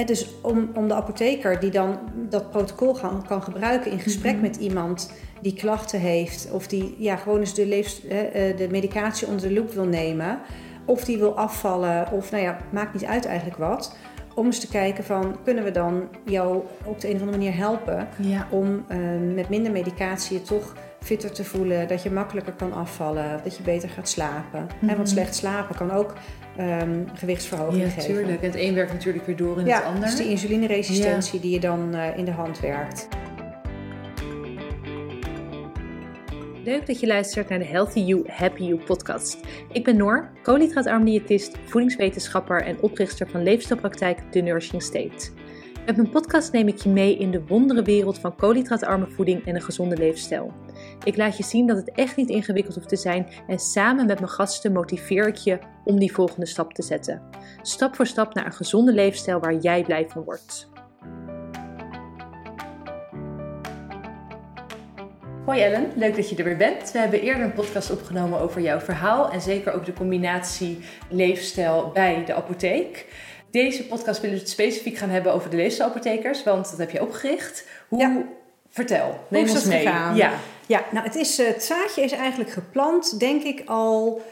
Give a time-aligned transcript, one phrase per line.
[0.00, 1.98] En dus om, om de apotheker die dan
[2.28, 4.42] dat protocol kan, kan gebruiken in gesprek Mhm.
[4.42, 9.48] met iemand die klachten heeft, of die ja, gewoon eens de, eh, de medicatie onder
[9.48, 10.38] de loep wil nemen,
[10.84, 13.96] of die wil afvallen, of nou ja, maakt niet uit eigenlijk wat.
[14.34, 17.56] Om eens te kijken van, kunnen we dan jou op de een of andere manier
[17.56, 18.46] helpen Ja.
[18.50, 18.98] om eh,
[19.34, 23.62] met minder medicatie je toch fitter te voelen, dat je makkelijker kan afvallen, dat je
[23.62, 24.60] beter gaat slapen.
[24.60, 24.96] En Mhm.
[24.96, 26.12] want slecht slapen kan ook
[26.56, 28.14] ehm, gewichtsverhoging Ja, geven.
[28.14, 28.40] tuurlijk.
[28.42, 30.00] En het een werkt natuurlijk weer door in Ja, het ander.
[30.02, 33.08] dus die insulineresistentie die je dan eh, in de hand werkt.
[36.64, 39.38] Leuk dat je luistert naar de Healthy You, Happy You podcast.
[39.72, 45.30] Ik ben Noor, koolhydraatarm diëtist, voedingswetenschapper en oprichter van leefstijlpraktijk The Nourishing State.
[45.86, 49.54] Met mijn podcast neem ik je mee in de wondere wereld van koolhydraatarme voeding en
[49.54, 50.52] een gezonde leefstijl.
[51.04, 54.18] Ik laat je zien dat het echt niet ingewikkeld hoeft te zijn en samen met
[54.18, 57.22] mijn gasten motiveer ik je om die volgende stap te zetten.
[57.62, 60.72] Stap voor stap naar een gezonde leefstijl waar jij blij van wordt.
[65.44, 66.92] Hoi Ellen, leuk dat je er weer bent.
[66.92, 71.90] We hebben eerder een podcast opgenomen over jouw verhaal en zeker ook de combinatie leefstijl
[71.94, 73.06] bij de apotheek.
[73.50, 77.02] Deze podcast willen we het specifiek gaan hebben over de leefstijlapothekers, want dat heb je
[77.02, 77.68] opgericht.
[77.88, 78.22] Hoe, Ja.
[78.68, 79.86] Vertel, neem is ons dat mee.
[79.86, 80.16] gegaan?
[80.16, 80.32] Ja.
[80.66, 84.22] Ja, nou het, is, eh, het zaadje is eigenlijk geplant, denk ik al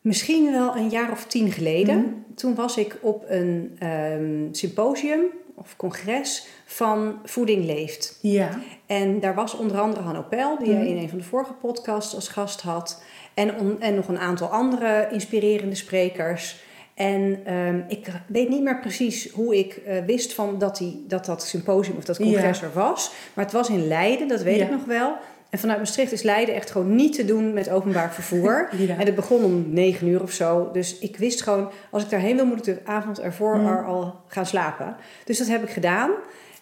[0.00, 1.96] misschien wel een jaar of tien geleden.
[1.98, 2.34] Mhm.
[2.34, 5.20] Toen was ik op een ehm, symposium
[5.54, 8.18] of congres van Voeding Leeft.
[8.22, 8.58] Ja.
[8.86, 10.84] En daar was onder andere Hanno Peil, die Mhm.
[10.86, 13.02] in een van de vorige podcasts als gast had.
[13.34, 16.66] En, on- en nog een aantal andere inspirerende sprekers.
[16.94, 21.24] En ehm, ik weet niet meer precies hoe ik eh, wist van dat, die, dat
[21.24, 22.66] dat symposium of dat congres Ja.
[22.66, 23.10] er was.
[23.34, 24.64] Maar het was in Leiden, dat weet Ja.
[24.64, 25.16] ik nog wel.
[25.50, 28.68] En vanuit Maastricht is Leiden echt gewoon niet te doen met openbaar vervoer.
[28.76, 28.96] Ja.
[28.98, 30.70] En het begon om negen uur of zo.
[30.72, 33.66] Dus ik wist gewoon, als ik daarheen wil, moet ik de avond ervoor Mm.
[33.66, 34.96] er al gaan slapen.
[35.24, 36.10] Dus dat heb ik gedaan.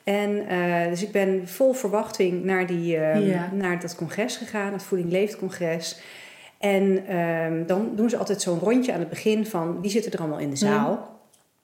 [0.05, 3.51] En eh, dus ik ben vol verwachting naar, die, eh, Ja.
[3.53, 6.01] naar dat congres gegaan, het Voeding Leeft congres.
[6.59, 10.19] En ehm, dan doen ze altijd zo'n rondje aan het begin van wie zitten er
[10.19, 11.15] allemaal in de zaal.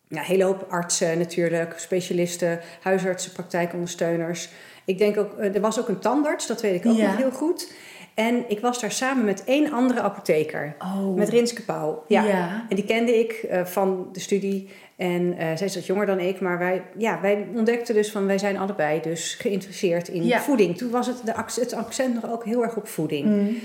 [0.09, 4.49] Ja, een hele hoop artsen natuurlijk, specialisten, huisartsen, praktijkondersteuners.
[4.85, 7.07] Ik denk ook, eh, er was ook een tandarts, dat weet ik ook Ja.
[7.07, 7.73] nog heel goed.
[8.15, 11.15] En ik was daar samen met één andere apotheker, Oh.
[11.17, 12.05] met Rinske Pauw.
[12.09, 12.25] Ja.
[12.25, 12.67] Ja.
[12.69, 14.69] En die kende ik eh, van de studie.
[14.97, 18.27] En eh, zij is wat jonger dan ik, maar wij, ja, wij ontdekten dus van
[18.27, 20.41] wij zijn allebei dus geïnteresseerd in Ja.
[20.41, 20.77] voeding.
[20.79, 23.27] Toen was het, de, het accent nog ook heel erg op voeding.
[23.27, 23.57] Mm.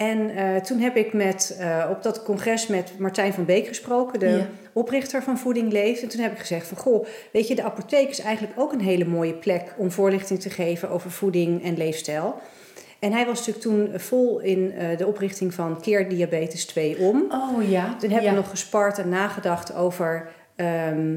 [0.00, 4.18] En eh, toen heb ik met, eh, op dat congres met Martijn van Beek gesproken,
[4.20, 4.46] de Ja.
[4.72, 6.02] oprichter van Voeding Leeft.
[6.02, 8.80] En toen heb ik gezegd van, goh, weet je, de apotheek is eigenlijk ook een
[8.80, 12.34] hele mooie plek om voorlichting te geven over voeding en leefstijl.
[12.98, 17.24] En hij was natuurlijk toen vol in eh, de oprichting van Keer Diabetes 2 om.
[17.30, 17.96] Oh ja.
[17.98, 18.34] Toen hebben ja.
[18.34, 20.28] we nog gespart en nagedacht over...
[20.56, 21.16] ehm,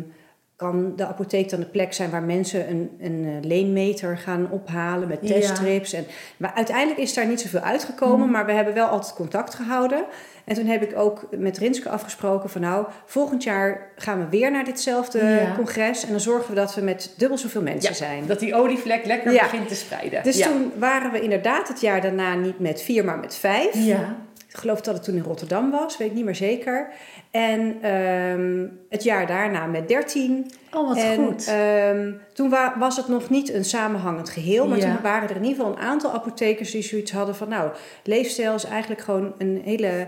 [0.56, 5.08] kan de apotheek dan de plek zijn waar mensen een, een eh, leenmeter gaan ophalen
[5.08, 5.28] met Ja.
[5.34, 5.94] teststrips?
[5.94, 6.06] En,
[6.38, 8.31] maar uiteindelijk is daar niet zoveel uitgekomen, Mhm.
[8.31, 10.03] maar we hebben wel altijd contact gehouden.
[10.46, 14.52] En toen heb ik ook met Rinske afgesproken van nou, volgend jaar gaan we weer
[14.52, 15.53] naar ditzelfde Ja.
[15.56, 16.03] congres.
[16.06, 18.25] En dan zorgen we dat we met dubbel zoveel mensen Ja, zijn.
[18.28, 20.24] Dat die olievlek lekker begint te spreiden.
[20.24, 23.74] Dus toen waren we inderdaad het jaar daarna niet met vier, maar met vijf.
[23.86, 24.16] Ja.
[24.53, 26.90] Ik geloof dat het toen in Rotterdam was, weet ik niet meer zeker.
[27.31, 30.52] En ehm, het jaar daarna met 13.
[30.74, 31.47] Oh, wat en goed.
[31.47, 34.68] ehm, toen wa- was het nog niet een samenhangend geheel.
[34.68, 34.94] Maar Ja.
[34.94, 37.50] toen waren er in ieder geval een aantal apothekers die zoiets hadden van...
[37.50, 37.72] nou,
[38.03, 40.08] leefstijl is eigenlijk gewoon een hele...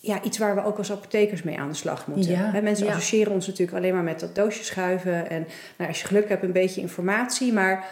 [0.00, 2.30] Ja, iets waar we ook als apothekers mee aan de slag moeten.
[2.30, 2.92] Ja, mensen ja.
[2.92, 5.30] associëren ons natuurlijk alleen maar met dat doosje schuiven.
[5.30, 5.46] En
[5.76, 7.52] nou, als je geluk hebt, een beetje informatie.
[7.52, 7.84] Maar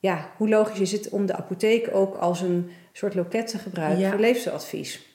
[0.00, 3.98] ja, hoe logisch is het om de apotheek ook als een soort loket te gebruiken
[4.00, 4.10] Ja.
[4.10, 5.14] voor leefstijladvies?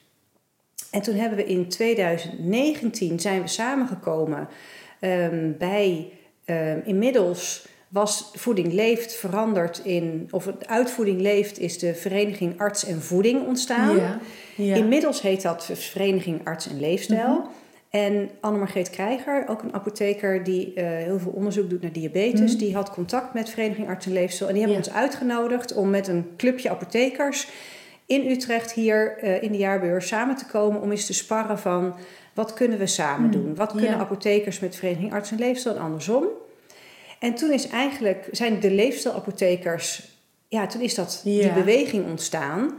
[0.92, 4.48] En toen hebben we in 2019 zijn we samengekomen
[5.00, 6.12] ehm, bij
[6.44, 13.02] ehm, inmiddels was Voeding Leeft veranderd in, of Uitvoeding Leeft is de Vereniging Arts en
[13.02, 13.96] Voeding ontstaan.
[13.96, 14.18] Ja.
[14.56, 14.74] Ja.
[14.74, 17.34] Inmiddels heet dat Vereniging Arts en Leefstijl.
[17.38, 17.46] Mhm.
[17.90, 22.58] En Annemargreet Krijger, ook een apotheker die eh, heel veel onderzoek doet naar diabetes, Mhm.
[22.64, 24.48] die had contact met Vereniging Arts en Leefstijl.
[24.50, 24.88] En die hebben Ja.
[24.90, 27.48] ons uitgenodigd om met een clubje apothekers
[28.12, 31.94] in Utrecht hier eh, in de jaarbeurs samen te komen om eens te sparren van
[32.34, 33.38] wat kunnen we samen Mhm.
[33.38, 33.54] doen?
[33.54, 33.96] Wat kunnen Ja.
[33.98, 36.24] apothekers met Vereniging Arts en Leefstijl en andersom?
[37.18, 40.16] En toen is eigenlijk, zijn de leefstijlapothekers,
[40.48, 42.72] ja, toen is dat, die beweging ontstaan.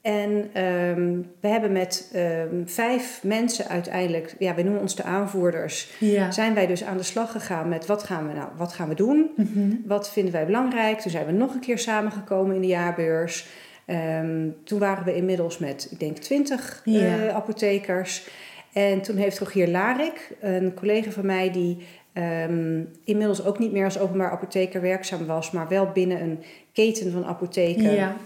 [0.00, 5.90] En ehm, we hebben met ehm, vijf mensen uiteindelijk, ja, we noemen ons de aanvoerders,
[5.98, 6.30] Ja.
[6.30, 8.94] zijn wij dus aan de slag gegaan met wat gaan we nou, wat gaan we
[8.94, 9.30] doen?
[9.36, 9.74] Mhm.
[9.84, 11.00] Wat vinden wij belangrijk?
[11.00, 13.46] Toen zijn we nog een keer samengekomen in de jaarbeurs.
[13.86, 17.30] Ehm, toen waren we inmiddels met, ik denk, twintig Ja.
[17.30, 18.28] apothekers.
[18.72, 21.78] En toen heeft Rogier Larik, een collega van mij, die
[22.12, 26.42] ehm, inmiddels ook niet meer als openbaar apotheker werkzaam was, maar wel binnen een
[26.72, 27.94] keten van apotheken.
[27.94, 28.16] Ja.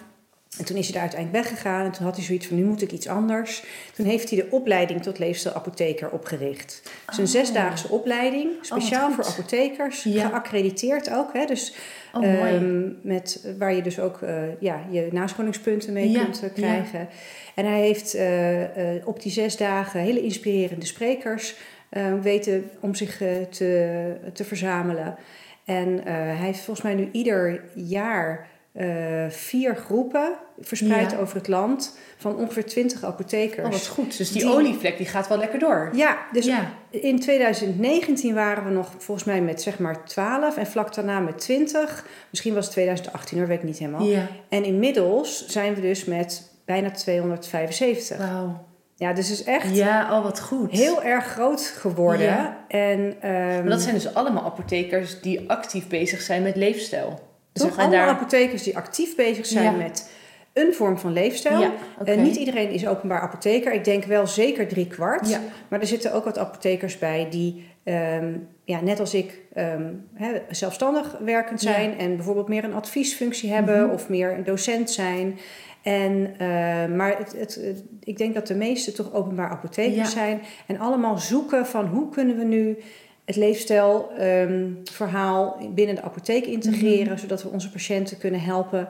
[0.58, 2.82] En toen is hij daar uiteindelijk weggegaan en toen had hij zoiets van nu moet
[2.82, 3.64] ik iets anders.
[3.94, 6.82] Toen heeft hij de opleiding tot leefstijlapotheker opgericht.
[7.06, 7.30] Dus een Oh.
[7.30, 9.14] zesdaagse opleiding, speciaal goed.
[9.14, 10.28] voor apothekers, Ja.
[10.28, 11.32] geaccrediteerd ook.
[11.32, 11.44] Hè?
[11.44, 11.74] Dus
[12.14, 12.24] Oh.
[12.24, 17.08] Ehm, met, waar je dus ook eh, ja, je nascholingspunten mee Ja, kunt eh, krijgen.
[17.54, 21.54] En hij heeft eh, op die zes dagen hele inspirerende sprekers
[22.22, 23.16] weten om zich
[23.50, 25.16] te, te verzamelen.
[25.64, 31.18] En hij heeft volgens mij nu ieder jaar eh, vier groepen verspreid Ja.
[31.18, 33.66] over het land van ongeveer twintig apothekers.
[33.66, 34.16] Oh, wat goed.
[34.16, 35.90] Dus die, Die- olievlek die gaat wel lekker door.
[35.92, 36.70] Ja, dus Ja.
[36.90, 41.38] in 2019 waren we nog volgens mij met zeg maar 12 en vlak daarna met
[41.38, 42.06] 20.
[42.30, 44.02] Misschien was het 2018 hoor, weet ik niet helemaal.
[44.06, 44.26] Ja.
[44.48, 48.16] En inmiddels zijn we dus met bijna 275.
[48.18, 48.68] Wauw.
[48.96, 50.70] Ja, dus is echt Ja, oh wat goed.
[50.70, 52.26] heel erg groot geworden.
[52.26, 52.64] Ja.
[52.68, 57.28] En ehm Maar dat zijn dus allemaal apothekers die actief bezig zijn met leefstijl.
[57.66, 60.10] Toch gaan allemaal daar- apothekers die actief bezig zijn met
[60.52, 61.60] een vorm van leefstijl.
[61.60, 61.72] Ja.
[62.04, 63.72] Eh, niet iedereen is openbaar apotheker.
[63.72, 65.28] Ik denk wel zeker drie kwart.
[65.28, 65.40] Ja.
[65.68, 68.32] Maar er zitten ook wat apothekers bij die, ehm,
[68.64, 69.92] ja, net als ik, ehm,
[70.50, 71.72] zelfstandig werkend Ja.
[71.72, 71.98] zijn.
[71.98, 73.92] En bijvoorbeeld meer een adviesfunctie hebben Mhm.
[73.94, 75.38] of meer een docent zijn.
[75.82, 76.46] En, eh,
[76.96, 77.60] maar het,
[78.04, 80.40] ik denk dat de meeste toch openbaar apothekers zijn.
[80.66, 82.78] En allemaal zoeken van hoe kunnen we nu
[83.30, 87.06] het leefstijlverhaal binnen de apotheek integreren.
[87.12, 87.18] Mhm.
[87.18, 88.88] Zodat we onze patiënten kunnen helpen.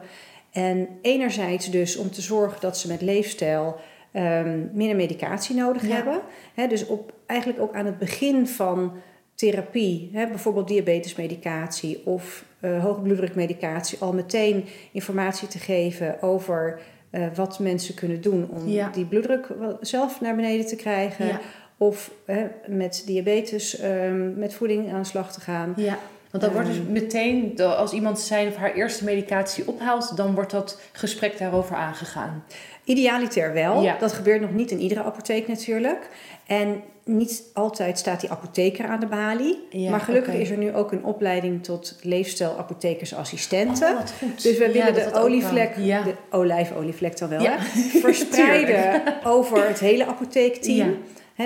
[0.51, 3.75] En enerzijds dus om te zorgen dat ze met leefstijl
[4.11, 5.95] ehm, minder medicatie nodig Ja.
[5.95, 6.21] hebben.
[6.69, 8.91] Dus op, eigenlijk ook aan het begin van
[9.35, 16.79] therapie, hè, bijvoorbeeld diabetesmedicatie of eh hoge bloeddrukmedicatie, al meteen informatie te geven over
[17.09, 18.89] eh, wat mensen kunnen doen om Ja.
[18.89, 19.47] die bloeddruk
[19.81, 21.27] zelf naar beneden te krijgen.
[21.27, 21.39] Ja.
[21.81, 25.73] Of hè, met diabetes ehm, met voeding aan de slag te gaan.
[25.77, 25.97] Ja,
[26.31, 26.91] want dan wordt dus Ehm.
[26.91, 32.43] meteen, als iemand zijn of haar eerste medicatie ophaalt, dan wordt dat gesprek daarover aangegaan.
[32.83, 33.81] Idealiter wel.
[33.81, 33.95] Ja.
[33.99, 36.09] Dat gebeurt nog niet in iedere apotheek natuurlijk.
[36.47, 39.67] En niet altijd staat die apotheker aan de balie.
[39.69, 43.93] Ja, maar gelukkig is er nu ook een opleiding tot leefstijlapothekersassistenten.
[43.95, 43.99] Oh.
[44.35, 47.59] Dus we Ja, willen de ook olievlek, de olijfolievlek dan wel, hè,
[48.05, 50.97] verspreiden over het hele apotheekteam.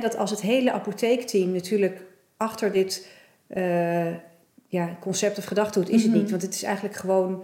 [0.02, 2.02] Dat als het hele apotheekteam natuurlijk
[2.38, 3.08] achter dit
[3.48, 4.06] eh,
[4.68, 6.12] ja, concept of gedachtegoed is Mhm.
[6.12, 6.30] het niet.
[6.30, 7.44] Want het is eigenlijk gewoon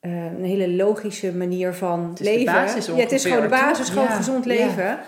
[0.00, 2.52] eh, een hele logische manier van Het is de leven.
[2.52, 4.50] basis ja, het is gewoon de basis, gewoon Ja, gezond ja.
[4.50, 4.98] leven.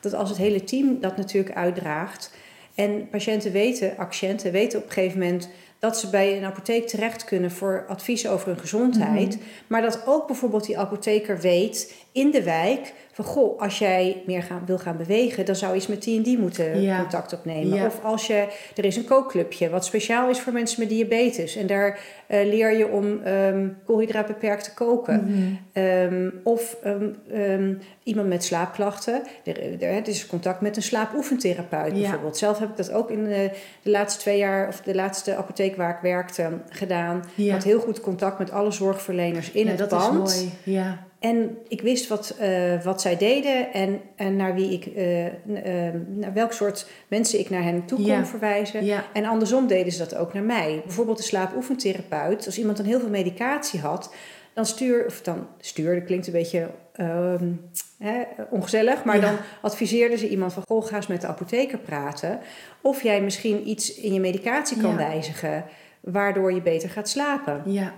[0.00, 2.34] Dat als het hele team dat natuurlijk uitdraagt.
[2.74, 7.24] En patiënten weten, patiënten weten op een gegeven moment dat ze bij een apotheek terecht
[7.24, 9.28] kunnen voor advies over hun gezondheid.
[9.36, 9.44] Mhm.
[9.66, 14.42] Maar dat ook bijvoorbeeld die apotheker weet in de wijk van goh, als jij meer
[14.42, 16.98] gaan, wil gaan bewegen, dan zou je eens met die en die moeten Ja.
[17.00, 17.76] contact opnemen.
[17.76, 17.86] Ja.
[17.86, 21.56] Of als je, er is een kookclubje wat speciaal is voor mensen met diabetes.
[21.56, 25.24] En daar eh, leer je om ehm koolhydraatbeperkt te koken.
[25.24, 25.42] Mhm.
[25.72, 29.22] Ehm, of ehm, iemand met slaapklachten.
[29.44, 32.00] Er, er, het is contact met een slaapoefentherapeut Ja.
[32.00, 32.36] bijvoorbeeld.
[32.36, 33.50] Zelf heb ik dat ook in de,
[33.82, 37.24] de laatste twee jaar, of de laatste apotheek waar ik werkte, gedaan.
[37.34, 40.28] Ik had heel goed contact met alle zorgverleners in ja, het dat pand.
[40.28, 40.52] is mooi.
[40.62, 41.04] Ja.
[41.28, 45.04] En ik wist wat, eh, wat zij deden en, en naar wie ik, eh,
[45.48, 45.72] n- eh,
[46.06, 48.26] naar welk soort mensen ik naar hen toe kon Ja.
[48.26, 48.84] verwijzen.
[48.84, 49.04] Ja.
[49.12, 50.80] En andersom deden ze dat ook naar mij.
[50.84, 52.46] Bijvoorbeeld de slaapoefentherapeut.
[52.46, 54.14] Als iemand dan heel veel medicatie had,
[54.54, 57.52] dan stuur, of dan stuurde, klinkt een beetje ehm,
[57.98, 59.20] hè, ongezellig, maar Ja.
[59.20, 62.38] dan adviseerden ze iemand van, goh, ga eens met de apotheker praten.
[62.80, 65.64] Of jij misschien iets in je medicatie kan wijzigen,
[66.00, 67.62] waardoor je beter gaat slapen.
[67.66, 67.92] Ja.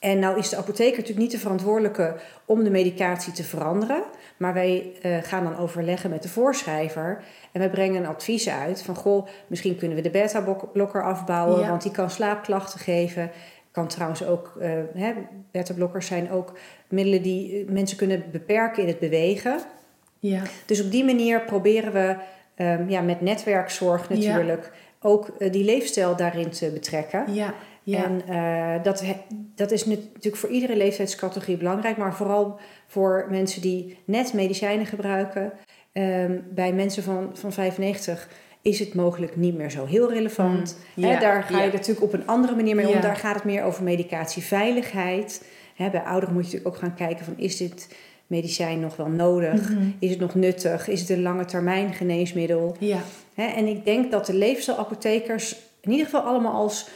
[0.00, 4.02] En nou is de apotheker natuurlijk niet de verantwoordelijke om de medicatie te veranderen.
[4.36, 7.22] Maar wij eh, gaan dan overleggen met de voorschrijver.
[7.52, 8.94] En wij brengen een advies uit van...
[8.94, 11.60] goh, misschien kunnen we de beta-blokker afbouwen...
[11.60, 11.68] Ja.
[11.68, 13.30] want die kan slaapklachten geven.
[13.70, 14.56] Kan trouwens ook...
[14.60, 15.12] eh, hè,
[15.50, 16.52] beta-blokkers zijn ook
[16.88, 19.60] middelen die eh, mensen kunnen beperken in het bewegen.
[20.18, 20.42] Ja.
[20.66, 22.16] Dus op die manier proberen we
[22.54, 24.14] ehm, ja, met netwerkzorg Ja.
[24.14, 24.72] natuurlijk...
[25.00, 27.34] ook die leefstijl daarin te betrekken.
[27.34, 27.54] Ja.
[27.86, 28.04] Ja.
[28.04, 29.04] En eh, dat,
[29.54, 34.86] dat is nat- natuurlijk voor iedere leeftijdscategorie belangrijk, maar vooral voor mensen die net medicijnen
[34.86, 35.52] gebruiken.
[35.92, 38.28] Ehm, bij mensen van, van 95
[38.62, 40.78] is het mogelijk niet meer zo heel relevant.
[40.94, 43.00] Mm, daar ga je natuurlijk op een andere manier mee om.
[43.00, 45.44] Daar gaat het meer over medicatieveiligheid.
[45.76, 47.88] Bij ouderen moet je natuurlijk ook gaan kijken van is dit
[48.26, 49.70] medicijn nog wel nodig?
[49.70, 49.88] Mhm.
[49.98, 50.88] Is het nog nuttig?
[50.88, 52.76] Is het een lange termijn geneesmiddel?
[52.78, 52.98] Ja.
[53.34, 56.88] En ik denk dat de leefstijlapothekers in ieder geval allemaal als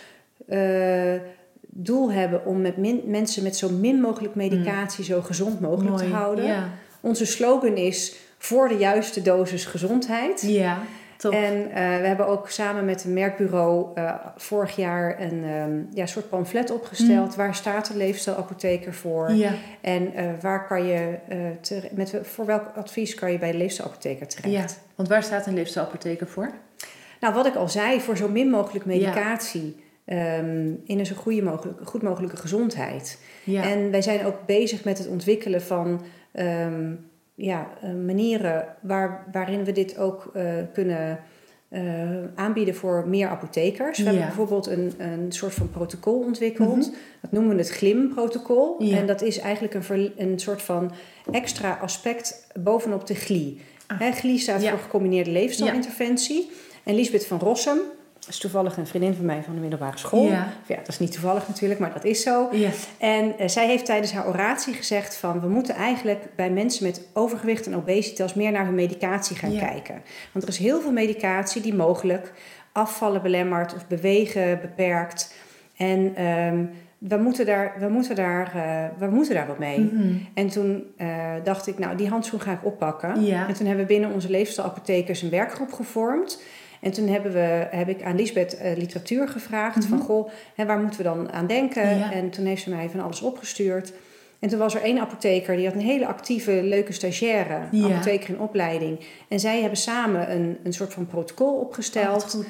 [0.49, 1.21] eh,
[1.61, 6.05] doel hebben om met min- mensen met zo min mogelijk medicatie zo gezond mogelijk te
[6.05, 6.45] houden.
[6.45, 6.69] Ja.
[7.01, 10.43] Onze slogan is voor de juiste dosis gezondheid.
[10.43, 10.79] Ja.
[11.17, 11.33] top.
[11.33, 16.07] En uh, we hebben ook samen met een merkbureau uh, vorig jaar een um, ja,
[16.07, 17.31] soort pamflet opgesteld.
[17.31, 17.37] Mm.
[17.37, 19.33] Waar staat de leefstijlapotheker voor?
[19.33, 19.53] Ja.
[19.81, 21.15] En uh, waar kan je,
[21.93, 24.53] met, voor welk advies kan je bij de leefstijlapotheker terecht?
[24.55, 26.51] Ja, want waar staat een leefstijlapotheker voor?
[27.21, 29.77] Nou, wat ik al zei, voor zo min mogelijk medicatie.
[29.77, 29.89] Ja.
[30.13, 33.19] Um, in een zo goede mogelijke, goed mogelijke gezondheid.
[33.45, 33.63] Ja.
[33.63, 36.01] En wij zijn ook bezig met het ontwikkelen van
[36.35, 41.19] um, ja, uh, manieren waar, waarin we dit ook uh, kunnen
[41.69, 41.81] uh,
[42.35, 43.99] aanbieden voor meer apothekers.
[43.99, 44.11] We Ja.
[44.11, 46.77] hebben bijvoorbeeld een, een soort van protocol ontwikkeld.
[46.77, 46.97] Mhm.
[47.21, 48.83] Dat noemen we het GLIM-protocol.
[48.83, 48.97] Ja.
[48.97, 50.93] En dat is eigenlijk een, ver- een soort van
[51.33, 53.61] extra aspect bovenop de GLI.
[53.87, 54.01] Ah.
[54.15, 54.71] GLI staat Ja.
[54.71, 56.51] voor gecombineerde leefstijlinterventie.
[56.85, 57.85] En Lisbeth van Rossum, dat
[58.29, 60.27] is toevallig een vriendin van mij van de middelbare school.
[60.27, 60.49] Ja.
[60.67, 62.49] Dat is niet toevallig natuurlijk, maar dat is zo.
[62.99, 65.41] En eh, zij heeft tijdens haar oratie gezegd van...
[65.41, 68.35] we moeten eigenlijk bij mensen met overgewicht en obesitas...
[68.35, 69.67] meer naar hun medicatie gaan Ja.
[69.67, 70.03] kijken.
[70.33, 72.33] Want er is heel veel medicatie die mogelijk
[72.73, 73.75] afvallen belemmert...
[73.75, 75.35] of bewegen beperkt.
[75.77, 76.65] En ehm,
[76.99, 79.79] we, moeten daar, we, moeten daar, eh, we moeten daar wat mee.
[79.81, 80.15] Mhm.
[80.35, 81.09] En toen eh,
[81.45, 83.25] dacht ik, nou, die handschoen ga ik oppakken.
[83.25, 83.49] Ja.
[83.49, 86.43] En toen hebben we binnen onze leefstijlapothekers een werkgroep gevormd...
[86.81, 89.77] En toen hebben we, heb ik aan Lisbeth eh, literatuur gevraagd.
[89.77, 89.89] Mhm.
[89.89, 91.99] Van, goh, hè, waar moeten we dan aan denken?
[91.99, 92.13] Ja.
[92.13, 93.93] En toen heeft ze mij van alles opgestuurd.
[94.39, 97.59] En toen was er één apotheker, die had een hele actieve, leuke stagiaire.
[97.71, 97.85] Ja.
[97.85, 99.01] Apotheker in opleiding.
[99.29, 102.45] En zij hebben samen een, een soort van protocol opgesteld.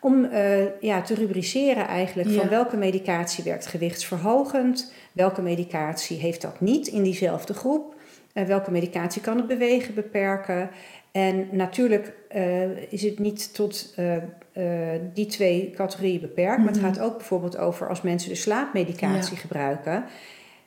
[0.00, 2.40] om eh, ja, te rubriceren eigenlijk Ja.
[2.40, 4.92] van welke medicatie werkt gewichtsverhogend.
[5.12, 7.94] Welke medicatie heeft dat niet in diezelfde groep.
[8.32, 10.70] Eh, welke medicatie kan het bewegen beperken.
[11.12, 16.58] En natuurlijk eh, is het niet tot eh, eh, die twee categorieën beperkt.
[16.58, 16.84] Maar het Mhm.
[16.92, 19.40] gaat ook bijvoorbeeld over als mensen de slaapmedicatie Ja.
[19.40, 20.04] gebruiken.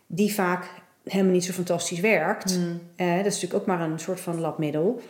[0.08, 0.66] Die vaak
[1.04, 2.58] helemaal niet zo fantastisch werkt.
[2.58, 2.82] Mm.
[2.96, 5.02] Eh, dat is natuurlijk ook maar een soort van labmiddel.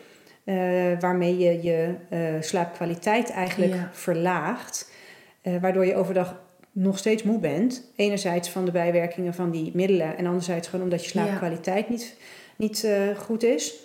[0.99, 1.95] waarmee je je
[2.41, 3.89] slaapkwaliteit eigenlijk Ja.
[3.93, 4.91] verlaagt.
[5.61, 7.91] waardoor je overdag nog steeds moe bent.
[7.95, 10.17] Enerzijds van de bijwerkingen van die middelen.
[10.17, 12.15] En anderzijds gewoon omdat je slaapkwaliteit niet,
[12.57, 13.75] niet goed is.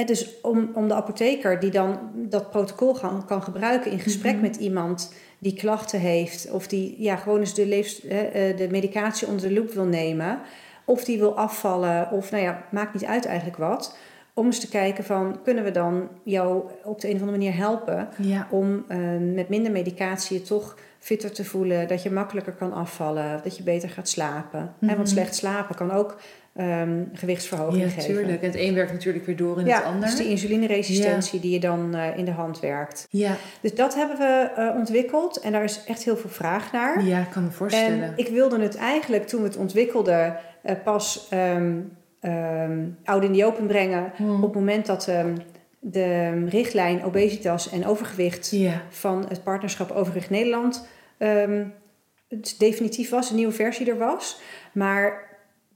[0.00, 4.32] En dus om, om de apotheker die dan dat protocol gaan, kan gebruiken in gesprek
[4.34, 4.42] Mhm.
[4.42, 9.26] met iemand die klachten heeft, of die ja, gewoon eens de, leefst, eh, de medicatie
[9.26, 10.38] onder de loep wil nemen,
[10.84, 13.96] of die wil afvallen, of nou ja, maakt niet uit eigenlijk wat.
[14.34, 17.56] Om eens te kijken van, kunnen we dan jou op de een of andere manier
[17.56, 18.46] helpen Ja.
[18.50, 18.98] om eh,
[19.34, 23.62] met minder medicatie je toch fitter te voelen, dat je makkelijker kan afvallen, dat je
[23.62, 24.60] beter gaat slapen.
[24.80, 24.96] Hè, Mhm.
[24.96, 26.16] want slecht slapen kan ook
[26.54, 28.14] ehm, gewichtsverhoging Ja, geven.
[28.14, 28.40] tuurlijk.
[28.42, 30.08] En het een werkt natuurlijk weer door in ja, het ander.
[30.08, 33.06] dus die insulineresistentie die je dan eh, in de hand werkt.
[33.10, 33.36] Ja.
[33.60, 37.04] Dus dat hebben we eh, ontwikkeld en daar is echt heel veel vraag naar.
[37.04, 38.02] ja, ik kan me voorstellen.
[38.02, 41.78] En ik wilde het eigenlijk toen we het ontwikkelden eh, pas ehm
[42.20, 44.12] ehm, oud in die open brengen.
[44.16, 44.34] Hmm.
[44.36, 45.10] Op het moment dat
[45.78, 48.82] de richtlijn obesitas en overgewicht Ja.
[48.88, 50.86] van het partnerschap Overgewicht Nederland
[52.30, 54.40] het definitief was, een nieuwe versie er was.
[54.72, 55.29] Maar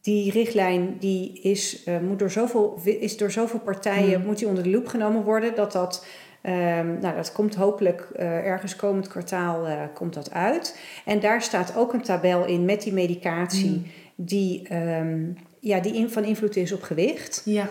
[0.04, 4.26] die richtlijn die is, eh, moet door zoveel, is door zoveel partijen Hmm.
[4.26, 6.06] moet die onder de loep genomen worden dat dat.
[6.42, 10.78] ehm, nou, dat komt hopelijk eh, ergens komend kwartaal eh, komt dat uit.
[11.04, 13.84] En daar staat ook een tabel in met die medicatie Hmm.
[14.14, 15.22] die, ehm,
[15.60, 17.42] ja, die in, van invloed is op gewicht.
[17.44, 17.68] Ja.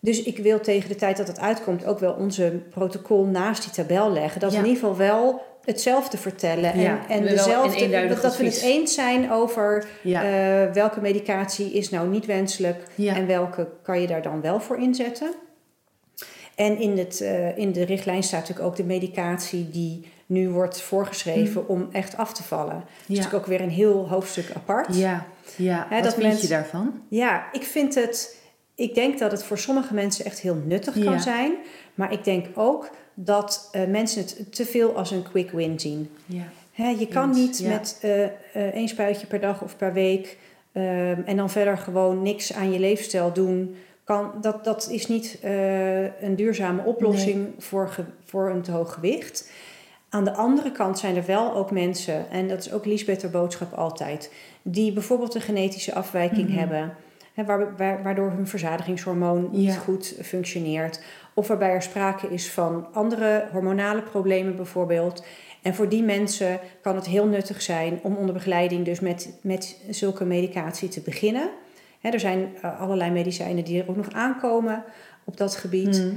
[0.00, 3.72] Dus ik wil tegen de tijd dat het uitkomt ook wel onze protocol naast die
[3.72, 4.40] tabel leggen.
[4.40, 4.58] Dat Ja.
[4.58, 6.72] in ieder geval wel hetzelfde vertellen.
[6.72, 10.22] En, Ja, en dezelfde, eenduidig dat we het eens zijn over Ja.
[10.22, 13.14] eh, welke medicatie is nou niet wenselijk Ja.
[13.16, 15.30] en welke kan je daar dan wel voor inzetten.
[16.54, 20.80] En in, het, eh, in de richtlijn staat natuurlijk ook de medicatie die nu wordt
[20.80, 22.74] voorgeschreven om echt af te vallen.
[22.74, 23.12] Dat is Hm.
[23.12, 23.18] Ja.
[23.18, 24.96] natuurlijk ook weer een heel hoofdstuk apart.
[24.96, 25.26] Ja.
[25.56, 25.86] Ja.
[25.90, 27.02] Wat dat vind mensen- je daarvan?
[27.08, 28.38] Ja, ik vind het.
[28.74, 31.52] Ik denk dat het voor sommige mensen echt heel nuttig kan zijn.
[31.94, 36.10] Maar ik denk ook dat eh, mensen het te veel als een quick win zien.
[36.26, 36.88] Ja.
[36.98, 37.68] Je kan niet ja.
[37.68, 40.38] met eh, eh, één spuitje per dag of per week
[40.72, 43.76] ehm, en dan verder gewoon niks aan je leefstijl doen.
[44.04, 45.38] Kan, dat, dat is niet
[46.20, 49.50] een duurzame oplossing voor, ge- voor een te hoog gewicht.
[50.08, 53.30] Aan de andere kant zijn er wel ook mensen, en dat is ook Liesbeth haar
[53.30, 56.94] boodschap altijd, die bijvoorbeeld een genetische afwijking hebben,
[57.34, 59.78] hè, waar, waar- waardoor hun verzadigingshormoon niet Ja.
[59.78, 61.00] goed functioneert,
[61.34, 65.24] of waarbij er sprake is van andere hormonale problemen bijvoorbeeld.
[65.62, 69.76] En voor die mensen kan het heel nuttig zijn om onder begeleiding dus met, met
[69.90, 71.50] zulke medicatie te beginnen.
[72.00, 74.84] Er zijn eh, allerlei medicijnen die er ook nog aankomen
[75.24, 75.96] op dat gebied.
[75.96, 76.14] Hm.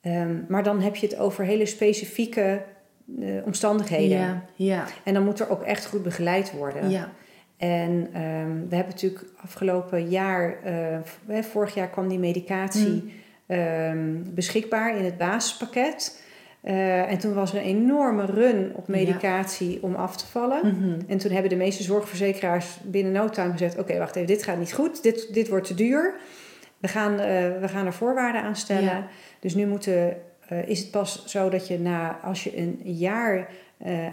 [0.00, 2.62] Ehm, maar dan heb je het over hele specifieke
[3.20, 4.18] eh, omstandigheden.
[4.18, 4.44] Ja.
[4.54, 4.84] Ja.
[5.04, 6.90] En dan moet er ook echt goed begeleid worden.
[6.90, 7.12] Ja.
[7.56, 13.10] En ehm, we hebben natuurlijk afgelopen jaar, eh, vorig jaar kwam die medicatie Mm.
[13.48, 16.22] Ehm, beschikbaar in het basispakket.
[16.60, 20.66] Eh, en toen was er een enorme run op medicatie om af te vallen.
[20.66, 21.00] Mhm.
[21.08, 24.58] En toen hebben de meeste zorgverzekeraars binnen no time gezegd: Oké, wacht even, dit gaat
[24.58, 26.14] niet goed, dit, dit wordt te duur.
[26.78, 27.26] We gaan, eh,
[27.60, 28.82] we gaan er voorwaarden aan stellen.
[28.82, 29.06] Ja.
[29.40, 30.16] Dus nu moeten,
[30.48, 33.48] eh, is het pas zo dat je na, als je een jaar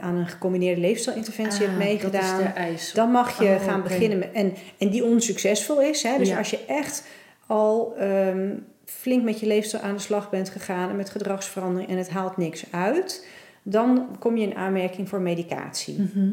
[0.01, 2.91] aan een gecombineerde leefstijlinterventie hebt Ah, meegedaan, Dat is de eis.
[2.93, 4.29] dan mag je Oh, gaan beginnen met.
[4.33, 6.03] En, en die onsuccesvol is.
[6.03, 6.17] Hè?
[6.17, 6.37] Dus Ja.
[6.37, 7.03] als je echt
[7.47, 8.49] al ehm,
[8.85, 12.37] flink met je leefstijl aan de slag bent gegaan en met gedragsverandering en het haalt
[12.37, 13.27] niks uit,
[13.63, 16.01] dan kom je in aanmerking voor medicatie.
[16.01, 16.29] Mhm.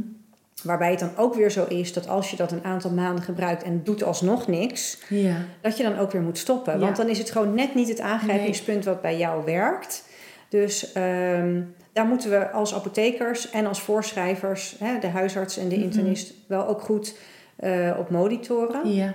[0.62, 3.62] Waarbij het dan ook weer zo is dat als je dat een aantal maanden gebruikt
[3.62, 5.36] en doet alsnog niks, Ja.
[5.60, 6.72] dat je dan ook weer moet stoppen.
[6.72, 6.78] Ja.
[6.78, 10.04] Want dan is het gewoon net niet het aangrijpingspunt wat bij jou werkt.
[10.48, 11.60] Dus ehm,
[11.92, 15.84] daar moeten we als apothekers en als voorschrijvers, hè, de huisarts en de Mhm.
[15.84, 17.16] internist, wel ook goed
[17.56, 18.92] eh, op monitoren.
[18.94, 19.14] Ja.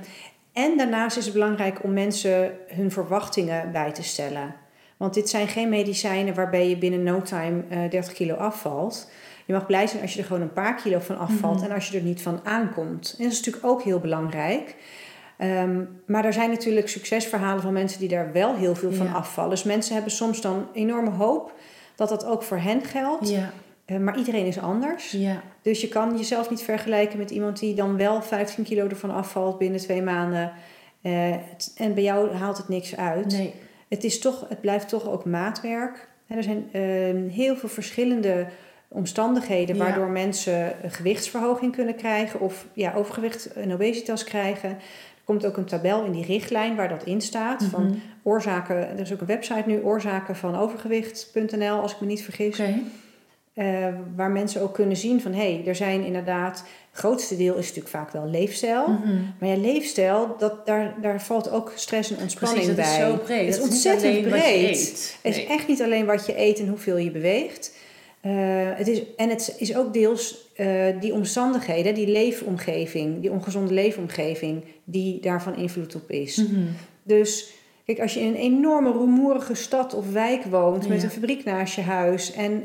[0.58, 4.56] En daarnaast is het belangrijk om mensen hun verwachtingen bij te stellen.
[4.98, 9.10] Want dit zijn geen medicijnen waarbij je binnen no time eh 30 kilo afvalt.
[9.46, 11.66] Je mag blij zijn als je er gewoon een paar kilo van afvalt Mhm.
[11.66, 13.16] en als je er niet van aankomt.
[13.18, 14.76] En dat is natuurlijk ook heel belangrijk.
[15.38, 19.12] Ehm, maar er zijn natuurlijk succesverhalen van mensen die daar wel heel veel van Ja.
[19.14, 19.50] afvallen.
[19.50, 21.54] Dus mensen hebben soms dan enorme hoop
[21.96, 23.30] dat dat ook voor hen geldt.
[23.30, 23.52] Ja.
[23.88, 25.12] Eh, maar iedereen is anders.
[25.12, 25.42] Ja.
[25.62, 29.58] Dus je kan jezelf niet vergelijken met iemand die dan wel 15 kilo ervan afvalt
[29.58, 30.52] binnen twee maanden.
[31.02, 33.32] Eh, het- en bij jou haalt het niks uit.
[33.32, 33.54] Nee.
[33.88, 36.08] Het, is toch, het blijft toch ook maatwerk.
[36.28, 36.82] Er zijn eh,
[37.34, 38.48] heel veel verschillende
[38.88, 39.84] omstandigheden Ja.
[39.84, 44.70] waardoor mensen een gewichtsverhoging kunnen krijgen of ja, overgewicht en obesitas krijgen.
[44.70, 47.64] Er komt ook een tabel in die richtlijn waar dat in staat.
[47.64, 47.94] Van Mhm.
[48.24, 52.58] oorzaken, er is ook een website nu, oorzaken van overgewicht.nl, als ik me niet vergis.
[53.58, 56.58] Eh, waar mensen ook kunnen zien van hé, hey, er zijn inderdaad,
[56.92, 58.88] het grootste deel is natuurlijk vaak wel leefstijl.
[58.88, 59.16] Mhm.
[59.40, 63.02] Maar ja, leefstijl, dat, daar, daar valt ook stress en ontspanning Precies, bij.
[63.02, 63.40] is zo breed.
[63.40, 65.18] Het is Dat ontzettend breed.
[65.22, 67.76] Het is echt niet alleen wat je eet en hoeveel je beweegt.
[68.22, 68.32] Eh,
[68.76, 74.64] het is, en het is ook deels eh, die omstandigheden, die leefomgeving, die ongezonde leefomgeving,
[74.84, 76.36] die daarvan invloed op is.
[76.36, 76.62] Mhm.
[77.04, 77.54] Dus
[77.86, 81.76] kijk, als je in een enorme rumoerige stad of wijk woont met een fabriek naast
[81.76, 82.34] je huis.
[82.34, 82.64] En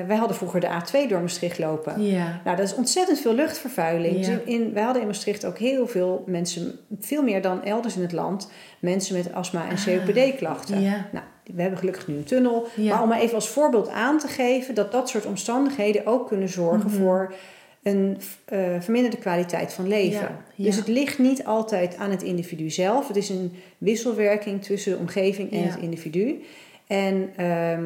[0.00, 2.02] eh, wij hadden vroeger de A2 door Maastricht lopen.
[2.06, 2.40] Ja.
[2.44, 4.12] Nou, dat is ontzettend veel luchtvervuiling.
[4.26, 4.26] Ja.
[4.34, 8.02] Dus in, wij hadden in Maastricht ook heel veel mensen, veel meer dan elders in
[8.02, 8.50] het land,
[8.80, 10.76] mensen met astma en COPD-klachten.
[10.76, 11.06] Ah, Ja.
[11.12, 11.24] Nou,
[11.54, 12.66] we hebben gelukkig nu een tunnel.
[12.76, 12.94] Ja.
[12.94, 16.48] Maar om maar even als voorbeeld aan te geven dat dat soort omstandigheden ook kunnen
[16.48, 16.98] zorgen Mhm.
[16.98, 17.34] voor
[17.82, 20.20] een eh, verminderde kwaliteit van leven.
[20.20, 20.64] Ja, ja.
[20.64, 23.08] Dus het ligt niet altijd aan het individu zelf.
[23.08, 25.64] Het is een wisselwerking tussen de omgeving en Ja.
[25.64, 26.42] het individu.
[26.86, 27.84] En ehm,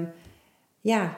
[0.80, 1.14] ja,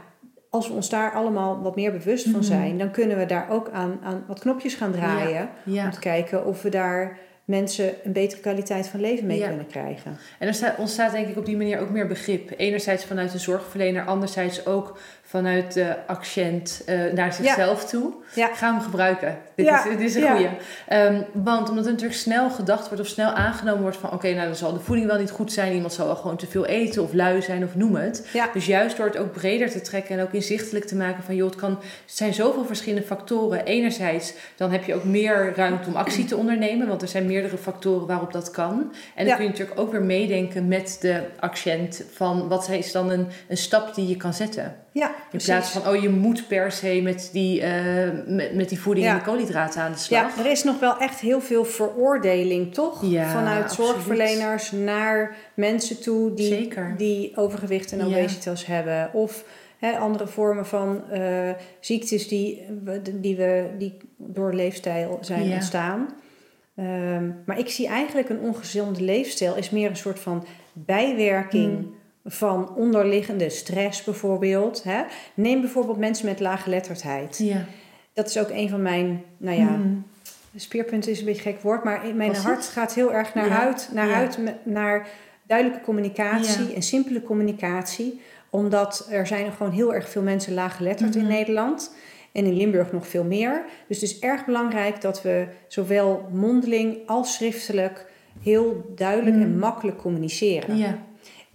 [0.50, 2.42] als we ons daar allemaal wat meer bewust van Mhm.
[2.42, 5.48] zijn, dan kunnen we daar ook aan, aan wat knopjes gaan draaien.
[5.66, 5.90] Om Ja.
[5.90, 9.48] te kijken of we daar mensen een betere kwaliteit van leven mee Ja.
[9.48, 10.16] kunnen krijgen.
[10.38, 12.50] En er staat, ontstaat denk ik op die manier ook meer begrip.
[12.56, 18.12] Enerzijds vanuit de zorgverlener, anderzijds ook vanuit de accent eh, naar zichzelf toe.
[18.34, 18.54] Ja.
[18.54, 19.38] Ga hem gebruiken.
[19.54, 20.30] Dit, Ja, is, dit is een ja.
[20.30, 20.48] goeie.
[20.86, 24.12] Ehm, want omdat er natuurlijk snel gedacht wordt of snel aangenomen wordt van...
[24.12, 25.72] oké, nou dan zal de voeding wel niet goed zijn.
[25.72, 28.28] Iemand zal wel gewoon te veel eten of lui zijn of noem het.
[28.52, 31.34] Dus juist door het ook breder te trekken en ook inzichtelijk te maken van...
[31.34, 33.64] joh, het, kan, het zijn zoveel verschillende factoren.
[33.64, 36.88] Enerzijds, dan heb je ook meer ruimte om actie te ondernemen...
[36.88, 38.92] want er zijn meerdere factoren waarop dat kan.
[39.14, 42.04] En dan kun je natuurlijk ook weer meedenken met de accent...
[42.12, 44.86] van wat is dan een, een stap die je kan zetten.
[44.98, 48.80] Ja, In plaats van, oh, je moet per se met die, eh, met, met die
[48.80, 49.12] voeding Ja.
[49.12, 50.37] en de koolhydraten aan de slag.
[50.37, 53.02] Ja, er is nog wel echt heel veel veroordeling, toch?
[53.04, 53.90] Ja, Vanuit absoluut.
[53.90, 56.94] zorgverleners naar mensen toe die, Zeker.
[56.96, 58.18] die overgewicht en Ja.
[58.18, 59.11] obesitas hebben.
[59.12, 59.44] Of
[59.78, 66.08] hè, andere vormen van eh, ziektes die, we- die, we, die door leefstijl zijn ontstaan.
[66.76, 71.94] Ehm, maar ik zie eigenlijk een ongezonde leefstijl is meer een soort van bijwerking Hmm.
[72.30, 74.82] Van onderliggende stress bijvoorbeeld.
[74.82, 75.02] Hè?
[75.34, 77.38] Neem bijvoorbeeld mensen met lage geletterdheid.
[77.38, 77.64] Ja.
[78.12, 79.78] Dat is ook een van mijn, nou ja,
[80.56, 82.66] speerpunten is een beetje een gek woord, maar in mijn Was hart het?
[82.68, 84.14] gaat heel erg naar Ja, uit, naar, ja.
[84.14, 85.08] uit, naar
[85.46, 88.20] duidelijke communicatie en simpele communicatie.
[88.50, 91.18] Omdat er zijn gewoon heel erg veel mensen laaggeletterd Mhm.
[91.18, 91.94] in Nederland.
[92.32, 93.64] En in Limburg nog veel meer.
[93.88, 98.06] Dus het is erg belangrijk dat we zowel mondeling als schriftelijk
[98.42, 99.44] heel duidelijk Mhm.
[99.44, 100.76] en makkelijk communiceren.
[100.76, 100.98] Ja.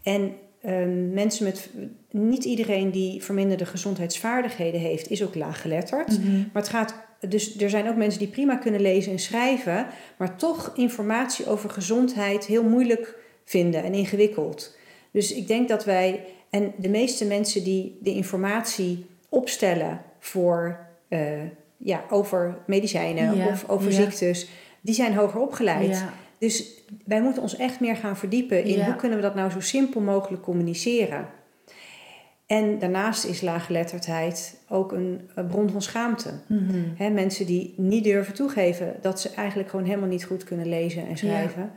[0.04, 0.34] En
[0.64, 1.70] ehm, mensen met.
[2.12, 6.20] Niet iedereen die verminderde gezondheidsvaardigheden heeft, is ook laaggeletterd.
[6.20, 6.32] Mhm.
[6.38, 6.96] Maar het gaat.
[7.30, 11.70] Dus er zijn ook mensen die prima kunnen lezen en schrijven, maar toch informatie over
[11.70, 14.78] gezondheid heel moeilijk vinden en ingewikkeld.
[15.12, 16.24] Dus ik denk dat wij.
[16.50, 20.80] En de meeste mensen die de informatie opstellen voor.
[21.08, 21.20] eh,
[21.78, 23.96] ja, over medicijnen Ja, of over ja.
[23.96, 24.48] ziektes,
[24.82, 25.90] die zijn hoger opgeleid.
[25.90, 26.14] Ja.
[26.44, 28.86] Dus wij moeten ons echt meer gaan verdiepen in Ja.
[28.86, 31.28] hoe kunnen we dat nou zo simpel mogelijk communiceren.
[32.46, 36.30] En daarnaast is laaggeletterdheid ook een, een bron van schaamte.
[36.96, 41.08] Hè, mensen die niet durven toegeven dat ze eigenlijk gewoon helemaal niet goed kunnen lezen
[41.08, 41.72] en schrijven.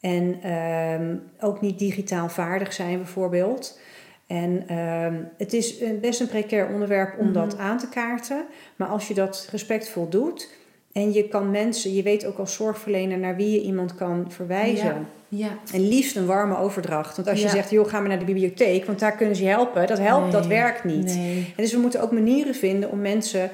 [0.00, 3.80] En ehm, ook niet digitaal vaardig zijn bijvoorbeeld.
[4.26, 7.34] En ehm, het is een- best een precair onderwerp om Mhm.
[7.34, 8.44] dat aan te kaarten.
[8.76, 10.48] Maar als je dat respectvol doet
[10.96, 14.84] en je kan mensen, je weet ook als zorgverlener naar wie je iemand kan verwijzen.
[14.84, 15.04] Ja.
[15.28, 15.58] Ja.
[15.72, 17.16] En liefst een warme overdracht.
[17.16, 19.48] Want als je zegt, joh, ga maar naar de bibliotheek, want daar kunnen ze je
[19.48, 19.86] helpen.
[19.86, 21.14] Dat helpt, dat werkt niet.
[21.14, 21.36] Nee.
[21.56, 23.50] En dus we moeten ook manieren vinden om mensen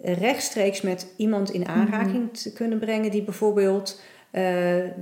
[0.00, 4.44] rechtstreeks met iemand in aanraking te kunnen brengen die bijvoorbeeld eh,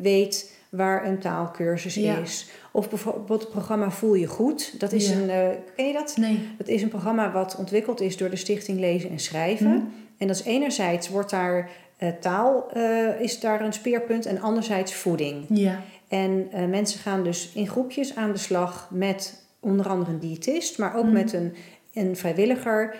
[0.02, 2.18] weet waar een taalkursus Ja.
[2.18, 2.46] is.
[2.72, 4.80] Of bijvoorbeeld het programma Voel je goed.
[4.80, 5.14] Dat is Ja.
[5.16, 6.16] een, eh, ken je dat?
[6.16, 6.38] Nee.
[6.58, 9.70] Dat is een programma wat ontwikkeld is door de Stichting Lezen en Schrijven.
[9.70, 9.84] Mhm.
[10.18, 14.94] En dat is enerzijds wordt daar eh, taal eh, is daar een speerpunt en anderzijds
[14.94, 15.44] voeding.
[15.48, 15.80] Ja.
[16.08, 20.78] En eh, mensen gaan dus in groepjes aan de slag met onder andere een diëtist,
[20.78, 21.12] maar ook Mhm.
[21.12, 21.54] met een,
[21.94, 22.94] een vrijwilliger.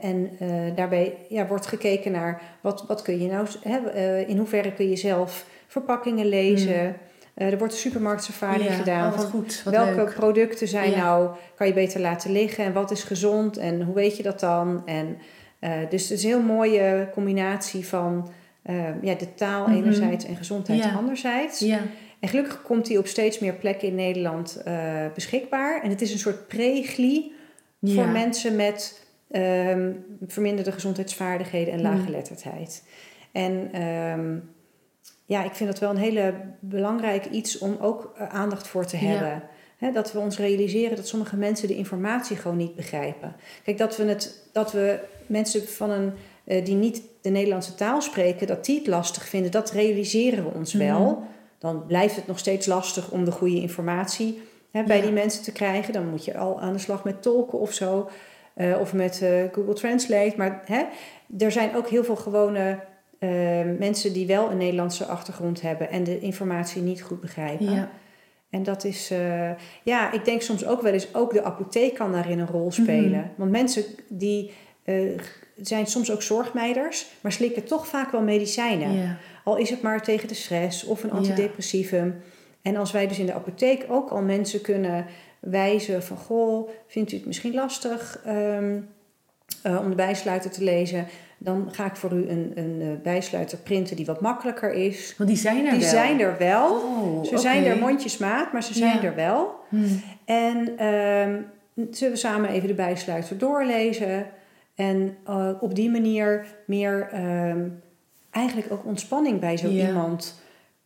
[0.00, 0.30] En
[0.74, 4.96] daarbij ja, wordt gekeken naar wat, wat kun je nou, hè, in hoeverre kun je
[4.96, 6.96] zelf verpakkingen lezen.
[7.34, 8.70] Eh, er wordt een supermarktsafari Ja.
[8.72, 9.06] gedaan.
[9.12, 9.62] Oh, wat van goed.
[9.64, 10.14] Wat welke leuk.
[10.14, 10.96] producten zijn Ja.
[10.96, 14.40] nou, kan je beter laten liggen en wat is gezond en hoe weet je dat
[14.40, 14.82] dan?
[14.86, 15.16] En,
[15.90, 18.30] dus het is een heel mooie combinatie van
[18.62, 19.76] eh, ja, de taal Mhm.
[19.76, 20.92] enerzijds en gezondheid Ja.
[20.94, 21.58] anderzijds.
[21.60, 21.80] Ja.
[22.20, 25.82] En gelukkig komt die op steeds meer plekken in Nederland eh, beschikbaar.
[25.82, 27.32] En het is een soort pre-gli
[27.78, 27.94] Ja.
[27.94, 29.92] voor mensen met ehm,
[30.26, 31.88] verminderde gezondheidsvaardigheden en Hmm.
[31.94, 32.84] laaggeletterdheid.
[33.32, 34.36] En ehm,
[35.24, 38.96] ja, ik vind dat wel een hele belangrijk iets om ook eh, aandacht voor te
[38.96, 39.42] Ja.
[39.92, 43.36] Dat we ons realiseren dat sommige mensen de informatie gewoon niet begrijpen.
[43.64, 46.12] Kijk, dat we, het, dat we mensen van een,
[46.44, 50.50] eh, die niet de Nederlandse taal spreken, dat die het lastig vinden, dat realiseren we
[50.54, 51.00] ons wel.
[51.10, 51.14] Mhm.
[51.58, 54.42] Dan blijft het nog steeds lastig om de goede informatie
[54.72, 55.02] bij Ja.
[55.02, 55.92] die mensen te krijgen.
[55.92, 58.08] Dan moet je al aan de slag met tolken of zo.
[58.54, 60.34] eh, of met eh, Google Translate.
[60.36, 60.82] Maar hè,
[61.38, 62.78] er zijn ook heel veel gewone
[63.78, 67.72] mensen die wel een Nederlandse achtergrond hebben en de informatie niet goed begrijpen.
[67.74, 67.90] Ja.
[68.54, 69.50] En dat is, eh,
[69.82, 73.20] ja, ik denk soms ook wel eens, ook de apotheek kan daarin een rol spelen.
[73.20, 73.28] Mhm.
[73.36, 74.50] Want mensen die
[74.84, 75.18] eh,
[75.56, 79.18] zijn soms ook zorgmeiders, maar slikken toch vaak wel medicijnen.
[79.44, 82.22] Al is het maar tegen de stress of een antidepressivum.
[82.62, 85.06] En als wij dus in de apotheek ook al mensen kunnen
[85.40, 86.16] wijzen van...
[86.16, 88.80] goh, vindt u het misschien lastig ehm,
[89.62, 91.06] eh, om de bijsluiter te lezen...
[91.38, 95.14] dan ga ik voor u een, een eh, bijsluiter printen die wat makkelijker is.
[95.18, 95.88] Want die zijn er Die wel.
[95.88, 96.70] zijn er wel.
[96.72, 99.02] Oh, Ze zijn er mondjesmaat, maar ze zijn Ja.
[99.02, 99.54] er wel.
[99.68, 100.02] Hmm.
[100.24, 101.40] En ehm,
[101.90, 104.26] zullen we samen even de bijsluiter doorlezen...
[104.74, 107.68] en eh, op die manier meer ehm,
[108.30, 109.86] eigenlijk ook ontspanning bij zo Ja.
[109.86, 110.42] iemand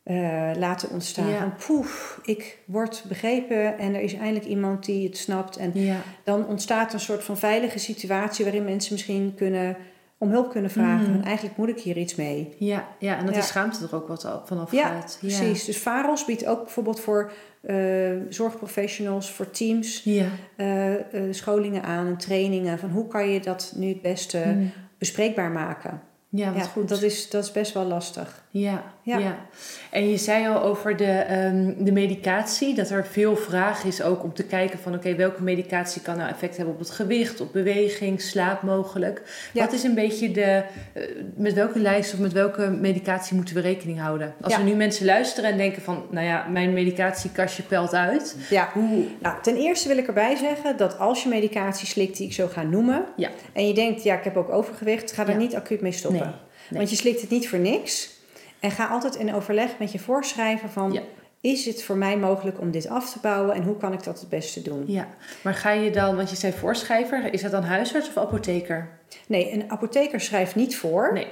[0.09, 1.29] eh, laten ontstaan.
[1.29, 1.39] Ja.
[1.39, 5.57] Van poef, ik word begrepen en er is eindelijk iemand die het snapt.
[5.57, 5.97] En Ja.
[6.25, 9.77] dan ontstaat een soort van veilige situatie waarin mensen misschien kunnen,
[10.19, 11.07] om hulp kunnen vragen.
[11.13, 12.55] En eigenlijk moet ik hier iets mee.
[12.59, 13.41] Ja, ja, en dat Ja.
[13.41, 15.17] die schaamte er ook wat vanaf Ja, gaat.
[15.21, 15.65] Precies.
[15.65, 17.77] Dus VAROS biedt ook bijvoorbeeld voor eh,
[18.29, 20.27] zorgprofessionals, voor teams, Ja.
[20.57, 20.93] eh,
[21.31, 22.79] scholingen aan en trainingen.
[22.79, 24.73] Van hoe kan je dat nu het beste Hmm.
[24.99, 26.01] bespreekbaar maken?
[26.31, 26.89] Ja, wat ja, goed.
[26.89, 28.45] Dat is, dat is best wel lastig.
[28.51, 29.19] Ja, ja.
[29.19, 29.37] Ja.
[29.91, 34.23] En je zei al over de, ehm, de medicatie, dat er veel vraag is ook
[34.23, 37.53] om te kijken van oké, welke medicatie kan nou effect hebben op het gewicht, op
[37.53, 39.49] beweging, slaap mogelijk.
[39.53, 39.65] Ja.
[39.65, 41.03] Wat is een beetje de, eh,
[41.37, 44.35] met welke lijst of met welke medicatie moeten we rekening houden?
[44.41, 44.59] Als Ja.
[44.59, 48.37] er nu mensen luisteren en denken van, nou ja, mijn medicatiekastje pelt uit.
[48.51, 48.71] Ja.
[48.73, 52.33] Hoe, Nou, ten eerste wil ik erbij zeggen dat als je medicatie slikt die ik
[52.33, 53.05] zo ga noemen...
[53.53, 55.13] En je denkt, ja, ik heb ook overgewicht...
[55.13, 56.21] ga daar niet acuut mee stoppen.
[56.21, 56.31] Nee,
[56.69, 56.79] nee.
[56.79, 58.17] Want je slikt het niet voor niks.
[58.61, 60.93] En ga altijd in overleg met je voorschrijver van...
[60.93, 61.01] Ja.
[61.41, 63.55] is het voor mij mogelijk om dit af te bouwen...
[63.55, 64.85] en hoe kan ik dat het beste doen?
[64.87, 65.09] ja,
[65.43, 68.89] maar ga je dan, want je zei voorschrijver, is dat dan huisarts of apotheker?
[69.27, 71.13] Nee, een apotheker schrijft niet voor.
[71.13, 71.27] Nee.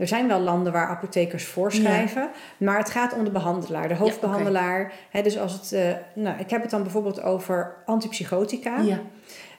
[0.00, 4.92] Er zijn wel landen waar apothekers voorschrijven, maar het gaat om de behandelaar, de hoofdbehandelaar.
[5.22, 8.80] Dus als het, eh, nou, ik heb het dan bijvoorbeeld over antipsychotica.
[8.80, 9.00] Ja.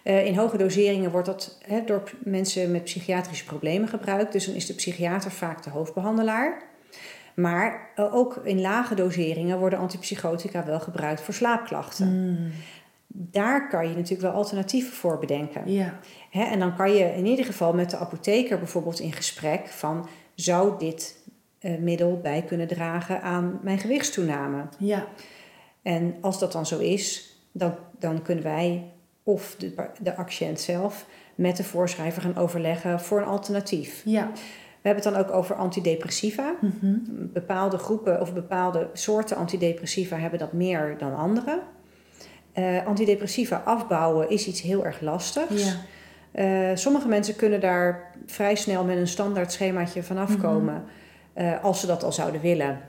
[0.04, 4.32] Eh, in hoge doseringen wordt dat door mensen met psychiatrische problemen gebruikt.
[4.32, 6.62] Dus dan is de psychiater vaak de hoofdbehandelaar.
[7.36, 12.08] Maar eh, ook in lage doseringen worden antipsychotica wel gebruikt voor slaapklachten.
[12.08, 12.52] Hmm.
[13.08, 15.72] Daar kan je natuurlijk wel alternatieven voor bedenken.
[15.72, 16.00] Ja.
[16.30, 20.08] Hè, en dan kan je in ieder geval met de apotheker bijvoorbeeld in gesprek van
[20.36, 21.18] zou dit
[21.60, 24.64] eh, middel bij kunnen dragen aan mijn gewichtstoename?
[24.78, 25.08] Ja.
[25.82, 28.92] En als dat dan zo is, dan, dan kunnen wij
[29.24, 34.02] of de, de patiënt zelf met de voorschrijver gaan overleggen voor een alternatief.
[34.06, 34.32] Ja.
[34.82, 36.54] We hebben het dan ook over antidepressiva.
[36.62, 36.96] Mhm.
[37.10, 41.62] Bepaalde groepen of bepaalde soorten antidepressiva hebben dat meer dan andere.
[42.54, 45.66] Eh, antidepressiva afbouwen is iets heel erg lastigs.
[45.66, 45.74] Ja.
[46.32, 50.84] Eh, sommige mensen kunnen daar vrij snel met een standaard schemaatje vanaf komen,
[51.34, 52.80] eh, als ze dat al zouden willen.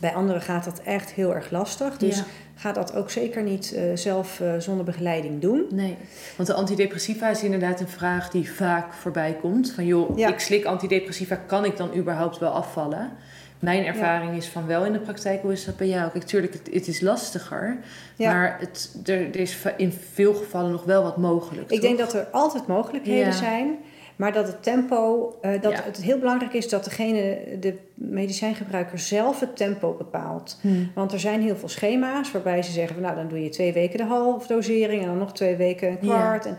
[0.00, 1.96] Bij anderen gaat dat echt heel erg lastig.
[1.98, 2.24] Dus Ja.
[2.54, 5.64] ga dat ook zeker niet eh, zelf eh, zonder begeleiding doen.
[5.70, 5.96] Nee,
[6.36, 9.72] want de antidepressiva is inderdaad een vraag die vaak voorbij komt.
[9.72, 10.28] Van joh, Ja.
[10.28, 13.10] ik slik antidepressiva, kan ik dan überhaupt wel afvallen?
[13.58, 15.42] Mijn ervaring is van wel in de praktijk.
[15.42, 16.10] Hoe is dat bij jou?
[16.10, 17.76] Kijk, tuurlijk, het, het is lastiger.
[18.16, 18.32] Ja.
[18.32, 21.70] Maar het, er, er is in veel gevallen nog wel wat mogelijk.
[21.70, 23.76] Ik denk dat er altijd mogelijkheden zijn.
[24.22, 25.82] Maar dat het tempo, eh, dat Ja.
[25.84, 30.58] het heel belangrijk is dat degene, de medicijngebruiker zelf het tempo bepaalt.
[30.60, 30.90] Hmm.
[30.94, 33.72] Want er zijn heel veel schema's waarbij ze zeggen van nou dan doe je twee
[33.72, 36.46] weken de half dosering en dan nog twee weken een kwart.
[36.46, 36.56] En,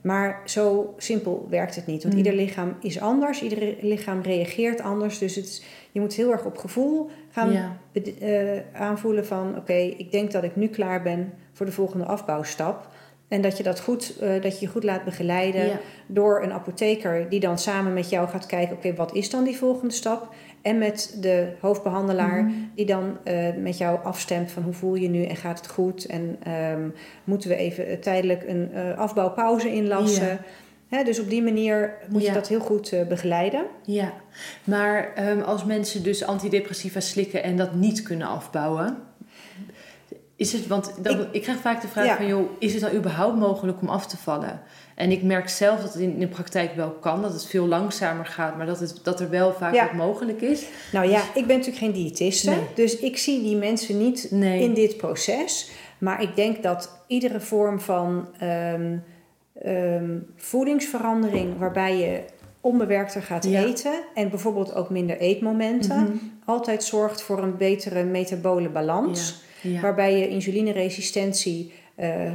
[0.00, 2.02] maar zo simpel werkt het niet.
[2.02, 2.20] Want Mm.
[2.24, 5.18] ieder lichaam is anders, ieder lichaam reageert anders.
[5.18, 7.76] Dus het je moet heel erg op gevoel gaan Ja.
[8.20, 12.88] eh, aanvoelen van oké, ik denk dat ik nu klaar ben voor de volgende afbouwstap.
[13.34, 15.78] En dat je dat goed, eh, dat je je goed laat begeleiden Ja.
[16.06, 19.56] door een apotheker die dan samen met jou gaat kijken, oké, wat is dan die
[19.56, 20.34] volgende stap?
[20.62, 22.52] En met de hoofdbehandelaar Mhm.
[22.74, 26.06] die dan eh, met jou afstemt van hoe voel je nu en gaat het goed?
[26.06, 26.88] En ehm,
[27.24, 30.38] moeten we even eh, tijdelijk een afbouwpauze inlassen?
[30.88, 31.04] Ja.
[31.04, 33.64] Dus op die manier moet je dat heel goed begeleiden.
[33.84, 34.12] Ja,
[34.64, 38.96] maar ehm, als mensen dus antidepressiva slikken en dat niet kunnen afbouwen,
[40.36, 42.16] is het, want dan, ik, krijg vaak de vraag Ja.
[42.16, 44.60] van, joh, is het dan überhaupt mogelijk om af te vallen?
[44.94, 47.66] En ik merk zelf dat het in, in de praktijk wel kan, dat het veel
[47.66, 49.84] langzamer gaat, maar dat, het, dat er wel vaak Ja.
[49.84, 50.64] wat mogelijk is.
[50.92, 52.58] Nou ja, ik ben natuurlijk geen diëtiste, Nee.
[52.74, 54.62] dus ik zie die mensen niet Nee.
[54.62, 55.70] in dit proces.
[55.98, 58.96] Maar ik denk dat iedere vorm van ehm,
[59.62, 62.20] ehm, voedingsverandering waarbij je
[62.60, 63.64] onbewerkter gaat Ja.
[63.64, 66.12] eten en bijvoorbeeld ook minder eetmomenten, Mhm.
[66.44, 69.42] altijd zorgt voor een betere metabole balans.
[69.64, 69.80] Ja.
[69.80, 72.32] Waarbij je insulineresistentie eh,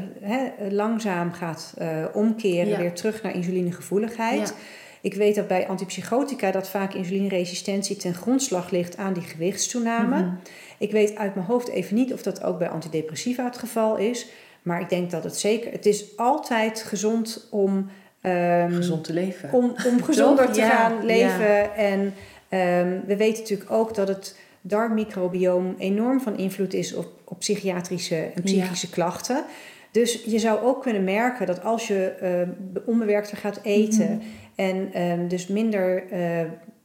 [0.69, 2.77] langzaam gaat eh, omkeren, Ja.
[2.77, 4.47] weer terug naar insulinegevoeligheid.
[4.47, 4.53] Ja.
[5.01, 10.21] Ik weet dat bij antipsychotica dat vaak insulineresistentie ten grondslag ligt aan die gewichtstoename.
[10.21, 10.29] Mhm.
[10.77, 14.27] Ik weet uit mijn hoofd even niet of dat ook bij antidepressiva het geval is.
[14.61, 15.71] Maar ik denk dat het zeker.
[15.71, 17.89] Het is altijd gezond om.
[18.21, 19.49] ehm, Gezond te leven.
[19.53, 20.53] om, om gezonder Toch?
[20.53, 21.75] te Ja, gaan leven.
[21.75, 22.13] En
[22.49, 28.15] ehm, we weten natuurlijk ook dat het darmmicrobioom enorm van invloed is op, op psychiatrische
[28.35, 29.43] en psychische klachten.
[29.91, 32.49] Dus je zou ook kunnen merken dat als je ehm,
[32.85, 34.21] onbewerkter gaat eten Mhm.
[34.55, 36.41] en ehm, dus minder eh,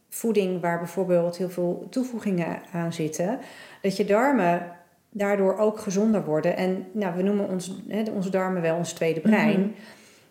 [0.09, 3.39] voeding waar bijvoorbeeld heel veel toevoegingen aan zitten,
[3.81, 4.71] dat je darmen
[5.09, 6.57] daardoor ook gezonder worden.
[6.57, 7.75] En nou, we noemen ons,
[8.13, 9.59] onze darmen wel ons tweede brein.
[9.59, 9.69] Mhm.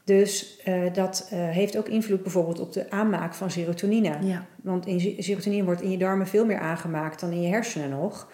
[0.05, 4.17] Dus eh, dat eh, heeft ook invloed bijvoorbeeld op de aanmaak van serotonine.
[4.21, 4.47] Ja.
[4.63, 8.29] Want in, serotonine wordt in je darmen veel meer aangemaakt dan in je hersenen nog.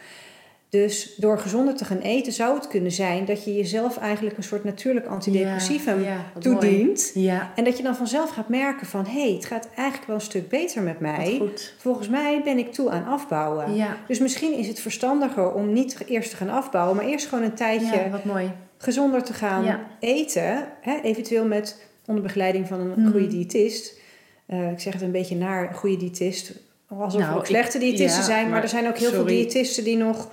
[0.70, 4.42] Dus door gezonder te gaan eten zou het kunnen zijn dat je jezelf eigenlijk een
[4.42, 7.10] soort natuurlijk antidepressivum Ja, ja, toedient.
[7.14, 10.16] Ja, En dat je dan vanzelf gaat merken van hé, hey, het gaat eigenlijk wel
[10.16, 11.42] een stuk beter met mij.
[11.78, 13.66] Volgens mij ben ik toe aan afbouwen.
[14.06, 17.54] Dus misschien is het verstandiger om niet eerst te gaan afbouwen, maar eerst gewoon een
[17.54, 18.52] tijdje ja, wat mooi.
[18.78, 20.68] gezonder te gaan eten.
[20.80, 23.10] Hè, eventueel met onder begeleiding van een Mhm.
[23.10, 23.98] goede diëtist.
[24.46, 26.52] Eh, ik zeg het een beetje naar een goede diëtist.
[26.98, 28.42] Alsof Nou, er ook slechte ik- diëtisten ja, zijn.
[28.42, 30.28] Maar, maar er zijn ook heel veel diëtisten die nog...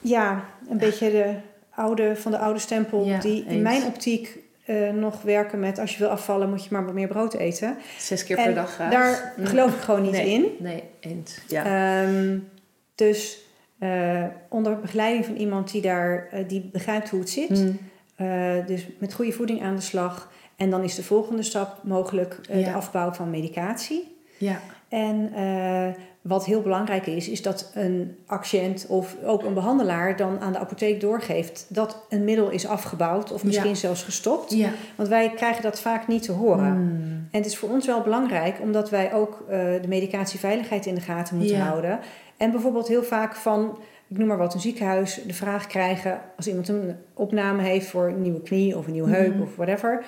[0.00, 1.34] Ja, een beetje de
[1.74, 3.04] oude, van de oude stempel.
[3.04, 3.62] Ja, die in eens.
[3.62, 5.78] mijn optiek eh, nog werken met...
[5.78, 7.76] als je wil afvallen moet je maar wat meer brood eten.
[7.98, 8.90] Zes keer En per dag graag.
[8.92, 9.46] daar Mm.
[9.46, 10.46] geloof ik gewoon niet nee, in.
[10.58, 11.38] Nee, eens.
[11.48, 11.64] Ja.
[12.04, 12.38] Ehm,
[12.94, 13.38] dus
[13.78, 17.50] eh, onder begeleiding van iemand die, daar, eh, die begrijpt hoe het zit...
[17.50, 17.78] Mm.
[18.66, 20.30] Dus met goede voeding aan de slag.
[20.56, 22.54] En dan is de volgende stap mogelijk Ja.
[22.64, 24.16] de afbouw van medicatie.
[24.38, 24.60] Ja.
[24.88, 25.86] En uh,
[26.20, 30.58] wat heel belangrijk is, is dat een patiënt of ook een behandelaar dan aan de
[30.58, 33.74] apotheek doorgeeft dat een middel is afgebouwd of misschien Ja.
[33.74, 34.54] zelfs gestopt.
[34.54, 34.70] Ja.
[34.96, 36.72] Want wij krijgen dat vaak niet te horen.
[36.82, 37.28] Mm.
[37.30, 39.48] En het is voor ons wel belangrijk, omdat wij ook uh,
[39.82, 41.64] de medicatieveiligheid in de gaten moeten Ja.
[41.66, 41.98] houden.
[42.36, 46.46] En bijvoorbeeld heel vaak van, ik noem maar wat, een ziekenhuis de vraag krijgen als
[46.48, 49.42] iemand een opname heeft voor een nieuwe knie of een nieuwe heup Mhm.
[49.42, 50.04] of whatever.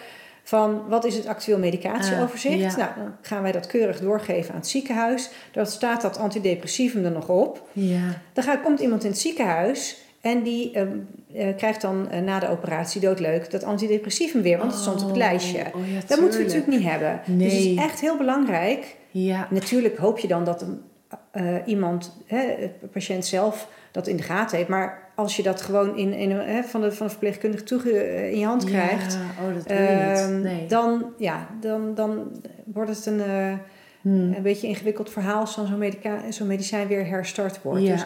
[0.48, 2.54] Van wat is het actueel medicatieoverzicht?
[2.54, 2.76] Ah, ja.
[2.76, 5.30] Nou, dan gaan wij dat keurig doorgeven aan het ziekenhuis.
[5.52, 7.68] Dan staat dat antidepressivum er nog op.
[7.72, 8.20] Ja.
[8.32, 10.88] Dan gaat, komt iemand in het ziekenhuis en die ehm,
[11.34, 15.02] eh, krijgt dan eh, na de operatie doodleuk dat antidepressivum weer, want het stond op
[15.02, 15.58] het Oh, lijstje.
[15.74, 16.46] oh ja, Dat moeten we tuurlijk.
[16.46, 17.20] natuurlijk niet hebben.
[17.38, 18.96] Dus het is echt heel belangrijk.
[19.10, 19.46] Ja.
[19.50, 20.82] Natuurlijk hoop je dan dat een,
[21.30, 22.46] eh, iemand, hè,
[22.80, 24.68] de patiënt zelf, dat in de gaten heeft.
[24.68, 28.32] Maar als je dat gewoon in, in, hè, van, de, van de verpleegkundige toege, eh,
[28.32, 30.40] in je hand krijgt, oh, dat ehm.
[30.40, 30.66] Nee.
[30.66, 33.52] dan, ja, dan, dan wordt het een, eh,
[34.00, 34.32] Hmm.
[34.34, 37.82] een beetje ingewikkeld verhaal als dan zo'n medica- zo'n medicijn weer herstart wordt.
[37.82, 37.92] Ja.
[37.92, 38.04] Dus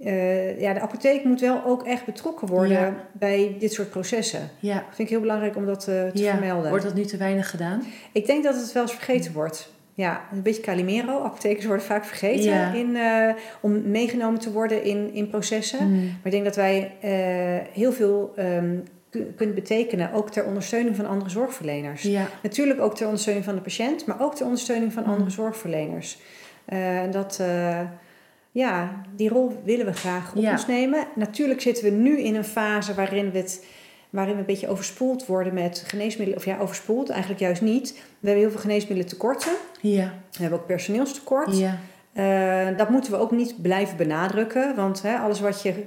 [0.00, 2.94] eh, ja, de apotheek moet wel ook echt betrokken worden Ja.
[3.12, 4.50] bij dit soort processen.
[4.60, 4.74] Ja.
[4.74, 6.70] Dat vind ik heel belangrijk om dat eh, te vermelden.
[6.70, 7.82] Wordt dat nu te weinig gedaan?
[8.12, 9.72] Ik denk dat het wel eens vergeten wordt.
[9.98, 11.22] Ja, een beetje Calimero.
[11.22, 12.72] Apothekers worden vaak vergeten Ja.
[12.72, 15.88] in, eh, om meegenomen te worden in, in processen.
[15.88, 16.04] Mm.
[16.04, 18.76] Maar ik denk dat wij eh, heel veel ehm,
[19.10, 22.02] ku- kunnen betekenen, ook ter ondersteuning van andere zorgverleners.
[22.02, 22.26] Ja.
[22.42, 25.10] Natuurlijk ook ter ondersteuning van de patiënt, maar ook ter ondersteuning van Mm.
[25.10, 26.18] andere zorgverleners.
[26.64, 27.42] Eh, En dat,
[28.50, 30.50] ja, die rol willen we graag op Ja.
[30.50, 31.06] ons nemen.
[31.14, 33.64] Natuurlijk zitten we nu in een fase waarin we het
[34.10, 36.38] waarin we een beetje overspoeld worden met geneesmiddelen.
[36.38, 37.92] Of ja, overspoeld, eigenlijk juist niet.
[37.92, 39.52] We hebben heel veel geneesmiddelen tekorten.
[39.80, 40.12] Ja.
[40.30, 41.58] We hebben ook personeelstekort.
[41.58, 41.78] Ja.
[42.12, 44.74] Eh, dat moeten we ook niet blijven benadrukken.
[44.76, 45.84] Want hè, alles wat je,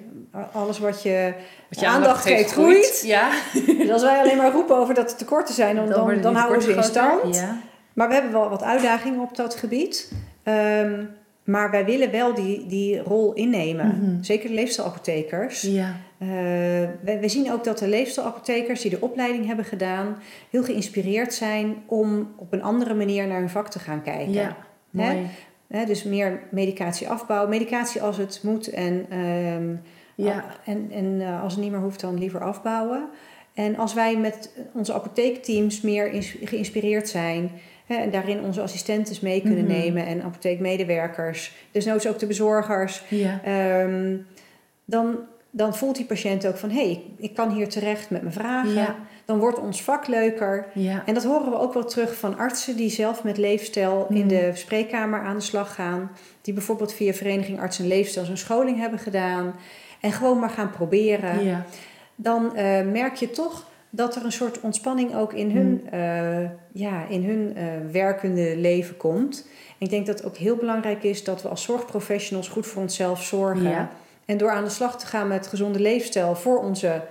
[0.51, 1.33] alles wat je,
[1.69, 3.03] Wat je aandacht geeft, groeit.
[3.05, 3.29] Ja.
[3.77, 6.57] Dus als wij alleen maar roepen over dat er tekorten zijn, dan, dan, dan, houden
[6.57, 7.35] we ze in stand.
[7.35, 7.57] Ja.
[7.93, 10.11] Maar we hebben wel wat uitdagingen op dat gebied.
[10.43, 11.03] Ehm,
[11.43, 13.87] maar wij willen wel die, die rol innemen.
[13.87, 14.23] Mhm.
[14.23, 15.61] Zeker de leefstijlapothekers.
[15.61, 15.95] Ja.
[16.21, 16.27] Eh,
[17.01, 20.17] we, we zien ook dat de leefstijlapothekers die de opleiding hebben gedaan...
[20.49, 24.33] heel geïnspireerd zijn om op een andere manier naar hun vak te gaan kijken.
[24.33, 24.57] Ja.
[24.97, 25.17] Hè?
[25.67, 27.47] Hè, dus meer medicatie-afbouw.
[27.47, 29.75] Medicatie als het moet en, ehm,
[30.15, 30.45] Ja.
[30.65, 33.09] en, en eh, als het niet meer hoeft, dan liever afbouwen.
[33.53, 37.51] En als wij met onze apotheekteams meer geïnspireerd zijn...
[37.85, 39.73] Hè, en daarin onze assistentes mee kunnen Mhm.
[39.73, 41.55] nemen en apotheekmedewerkers...
[41.71, 43.03] desnoods ook de bezorgers...
[43.09, 43.41] Ja.
[43.43, 44.17] Ehm,
[44.85, 45.17] dan,
[45.51, 46.69] dan voelt die patiënt ook van...
[46.69, 48.73] hé, hey, ik, kan hier terecht met mijn vragen.
[48.73, 48.95] Ja.
[49.25, 50.67] Dan wordt ons vak leuker.
[50.73, 51.03] Ja.
[51.05, 52.75] En dat horen we ook wel terug van artsen...
[52.75, 54.27] die zelf met leefstijl in Mhm.
[54.27, 56.11] de spreekkamer aan de slag gaan.
[56.41, 58.25] Die bijvoorbeeld via Vereniging Arts en Leefstijl...
[58.25, 59.55] zo'n scholing hebben gedaan.
[60.01, 61.45] En gewoon maar gaan proberen.
[61.45, 61.65] Ja.
[62.15, 67.05] Dan eh, merk je toch dat er een soort ontspanning ook in hun, eh, ja,
[67.09, 69.47] in hun eh, werkende leven komt.
[69.67, 72.81] En ik denk dat het ook heel belangrijk is dat we als zorgprofessionals goed voor
[72.81, 73.89] onszelf zorgen.
[74.31, 74.37] Ja.
[74.37, 77.01] En door aan de slag te gaan met gezonde leefstijl voor onze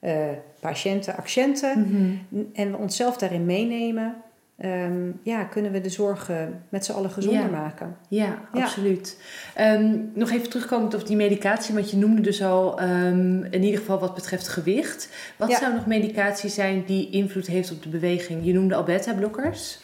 [0.00, 0.14] eh,
[0.60, 1.80] patiënten, accenten.
[1.80, 2.42] Mhm.
[2.52, 4.14] En we onszelf daarin meenemen.
[4.56, 6.30] ehm, ja, kunnen we de zorg
[6.68, 7.48] met z'n allen gezonder Ja.
[7.50, 7.96] maken.
[8.08, 8.62] Ja, Ja.
[8.62, 9.20] absoluut.
[9.54, 13.78] Ehm, nog even terugkomend op die medicatie, want je noemde dus al ehm, in ieder
[13.80, 15.08] geval wat betreft gewicht.
[15.36, 15.58] Wat Ja.
[15.58, 18.44] zou nog medicatie zijn die invloed heeft op de beweging?
[18.44, 19.78] Je noemde al beta-blokkers.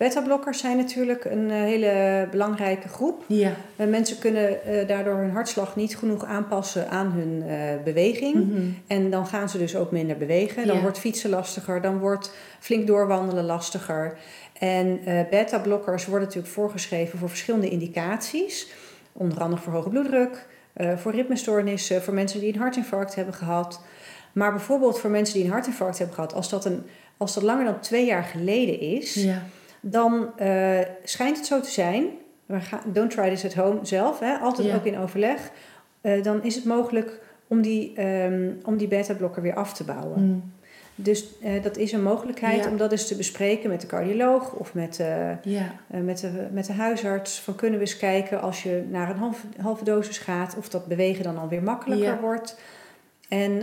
[0.00, 3.24] Beta-blokkers zijn natuurlijk een eh, hele belangrijke groep.
[3.26, 3.52] Ja.
[3.76, 8.34] Uh, mensen kunnen eh, daardoor hun hartslag niet genoeg aanpassen aan hun eh, beweging.
[8.34, 8.60] Mhm.
[8.86, 10.66] En dan gaan ze dus ook minder bewegen.
[10.66, 10.82] Dan Ja.
[10.82, 14.16] wordt fietsen lastiger, dan wordt flink doorwandelen lastiger.
[14.58, 18.68] En eh, beta-blokkers worden natuurlijk voorgeschreven voor verschillende indicaties.
[19.12, 23.80] Onder andere voor hoge bloeddruk, eh, voor ritmestoornissen, voor mensen die een hartinfarct hebben gehad.
[24.32, 26.82] Maar bijvoorbeeld voor mensen die een hartinfarct hebben gehad, als dat, een,
[27.16, 29.42] als dat langer dan twee jaar geleden is, Ja.
[29.80, 32.04] Dan eh, schijnt het zo te zijn.
[32.84, 34.74] Don't try this at home zelf, hè, altijd Ja.
[34.74, 35.50] ook in overleg.
[36.00, 40.22] Eh, dan is het mogelijk om die, ehm, om die beta-blokker weer af te bouwen.
[40.24, 40.52] Mm.
[40.94, 42.70] Dus eh, dat is een mogelijkheid Ja.
[42.70, 44.96] om dat eens te bespreken met de cardioloog of met,
[45.42, 45.72] Ja.
[45.86, 47.40] met, de, met de huisarts.
[47.40, 50.86] Van kunnen we eens kijken als je naar een halve, halve dosis gaat, of dat
[50.86, 52.20] bewegen dan alweer makkelijker Ja.
[52.20, 52.58] wordt.
[53.28, 53.56] En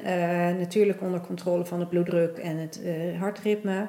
[0.59, 2.81] natuurlijk onder controle van de bloeddruk en het
[3.19, 3.87] hartritme.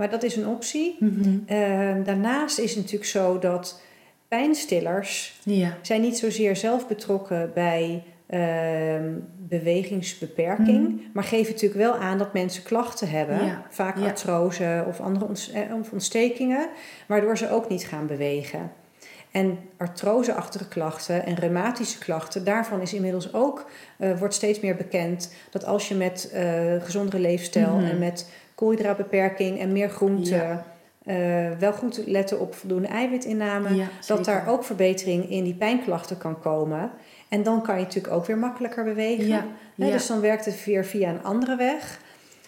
[0.00, 0.96] Maar dat is een optie.
[1.00, 1.38] Mhm.
[1.46, 3.80] Eh, daarnaast is het natuurlijk zo dat
[4.28, 5.76] pijnstillers Ja.
[5.82, 10.94] zijn niet zozeer zelf betrokken bij ehm, bewegingsbeperking, Mhm.
[11.12, 15.50] maar geven natuurlijk wel aan dat mensen klachten hebben, Ja, vaak artrose of andere ont-
[15.54, 16.68] eh, of ontstekingen,
[17.08, 18.72] waardoor ze ook niet gaan bewegen.
[19.30, 25.32] En artroseachtige klachten en reumatische klachten, daarvan is inmiddels ook, eh, wordt steeds meer bekend
[25.50, 27.84] dat als je met eh gezondere leefstijl Mhm.
[27.90, 30.64] en met koolhydraatbeperking en meer groente, Ja.
[31.04, 36.18] eh, wel goed letten op voldoende eiwitinname, Ja, dat daar ook verbetering in die pijnklachten
[36.18, 36.90] kan komen.
[37.28, 39.26] En dan kan je natuurlijk ook weer makkelijker bewegen.
[39.26, 39.44] Ja.
[39.76, 39.92] Hè, Ja.
[39.92, 42.00] Dus dan werkt het weer via een andere weg.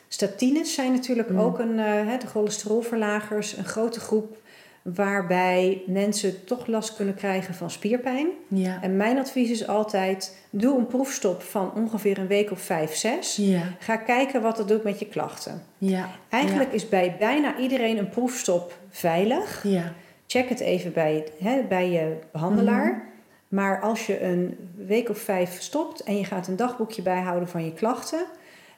[0.09, 1.41] Statines zijn natuurlijk Mm.
[1.41, 4.37] ook een, hè, de cholesterolverlagers, een grote groep
[4.83, 8.29] waarbij mensen toch last kunnen krijgen van spierpijn.
[8.49, 8.83] Ja.
[8.83, 13.37] En mijn advies is altijd, doe een proefstop van ongeveer een week of vijf, zes.
[13.37, 13.63] Ja.
[13.79, 15.63] Ga kijken wat dat doet met je klachten.
[15.79, 16.09] Ja.
[16.29, 19.63] Eigenlijk is bij bijna iedereen een proefstop veilig.
[19.63, 19.93] Ja.
[20.27, 22.91] Check het even bij, hè, bij je behandelaar.
[22.91, 23.01] Mhm.
[23.49, 27.65] Maar als je een week of vijf stopt en je gaat een dagboekje bijhouden van
[27.65, 28.25] je klachten.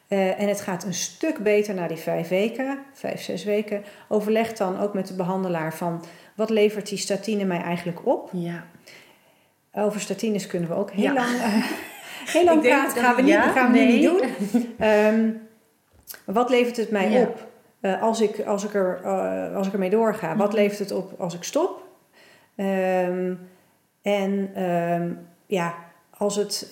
[0.07, 3.83] Eh, en het gaat een stuk beter na die vijf weken, vijf, zes weken.
[4.07, 6.03] Overleg dan ook met de behandelaar van
[6.35, 8.29] wat levert die statine mij eigenlijk op.
[8.33, 8.63] Ja.
[9.73, 11.13] Over statines kunnen we ook heel Ja.
[11.13, 11.53] lang, eh,
[12.35, 12.95] heel lang praten.
[12.95, 13.87] dat- Gaan we, niet, ja, gaan we nee.
[13.87, 14.03] niet
[14.51, 14.75] doen.
[14.79, 15.29] Ehm,
[16.25, 17.21] wat levert het mij Ja.
[17.21, 17.47] op
[17.79, 19.03] eh, als, ik, als, ik er,
[19.55, 20.35] als ik ermee doorga?
[20.35, 20.55] Wat Mhm.
[20.55, 21.83] levert het op als ik stop?
[22.55, 23.33] Ehm,
[24.01, 25.11] en ehm,
[25.45, 25.75] ja,
[26.17, 26.67] als het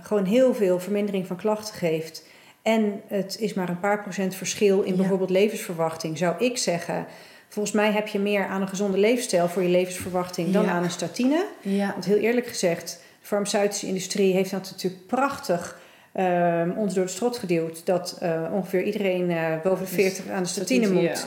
[0.00, 2.26] gewoon heel veel vermindering van klachten geeft
[2.62, 4.96] en het is maar een paar procent verschil in Ja.
[4.98, 7.06] bijvoorbeeld levensverwachting, zou ik zeggen.
[7.48, 10.70] Volgens mij heb je meer aan een gezonde leefstijl voor je levensverwachting dan Ja.
[10.70, 11.44] aan een statine.
[11.60, 11.90] Ja.
[11.92, 15.78] Want heel eerlijk gezegd, de farmaceutische industrie heeft dat natuurlijk prachtig
[16.12, 17.86] ehm, ons door de strot geduwd.
[17.86, 21.26] Dat eh, ongeveer iedereen eh, boven de 40 aan de statine moet.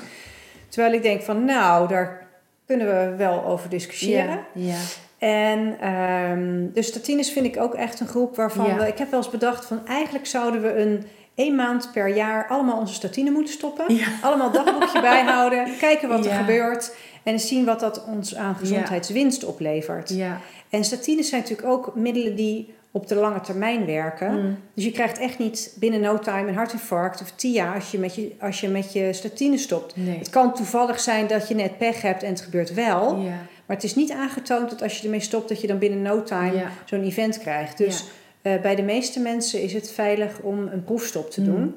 [0.69, 2.27] Terwijl ik denk van nou, daar
[2.65, 4.39] kunnen we wel over discussiëren.
[4.53, 4.77] Ja.
[5.17, 8.77] En ehm, de statines vind ik ook echt een groep waarvan Ja.
[8.77, 8.87] we...
[8.87, 11.03] Ik heb wel eens bedacht van eigenlijk zouden we een
[11.35, 13.95] één maand per jaar allemaal onze statine moeten stoppen.
[13.95, 14.07] Ja.
[14.21, 16.37] Allemaal dagboekje bijhouden, kijken wat er Ja.
[16.37, 16.95] gebeurt.
[17.23, 20.09] En zien wat dat ons aan gezondheidswinst oplevert.
[20.09, 20.39] Ja.
[20.69, 24.41] En statines zijn natuurlijk ook middelen die op de lange termijn werken.
[24.45, 24.57] Mm.
[24.73, 28.15] Dus je krijgt echt niet binnen no time een hartinfarct of TIA als je met
[28.15, 29.95] je, als je, met je statine stopt.
[29.95, 30.17] Nee.
[30.17, 33.15] Het kan toevallig zijn dat je net pech hebt en het gebeurt wel.
[33.15, 33.29] Ja.
[33.65, 36.23] Maar het is niet aangetoond dat als je ermee stopt, dat je dan binnen no
[36.23, 36.69] time Ja.
[36.85, 37.77] zo'n event krijgt.
[37.77, 38.03] Dus
[38.43, 41.45] eh, bij de meeste mensen is het veilig om een proefstop te Mm.
[41.47, 41.75] doen.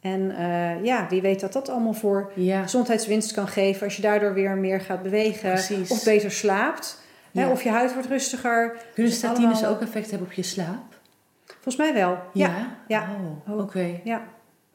[0.00, 2.62] En eh, ja, wie weet dat dat allemaal voor Ja.
[2.62, 5.90] gezondheidswinst kan geven als je daardoor weer meer gaat bewegen Precies.
[5.90, 7.02] of beter slaapt.
[7.32, 8.68] Hè, of je huid wordt rustiger.
[8.94, 10.98] Kunnen Dus statines allemaal- ook effect hebben op je slaap?
[11.46, 12.18] Volgens mij wel.
[12.32, 12.76] Ja.
[12.88, 13.08] ja.
[13.48, 13.60] Oh, Ook.
[13.60, 14.00] oké.
[14.04, 14.22] ja.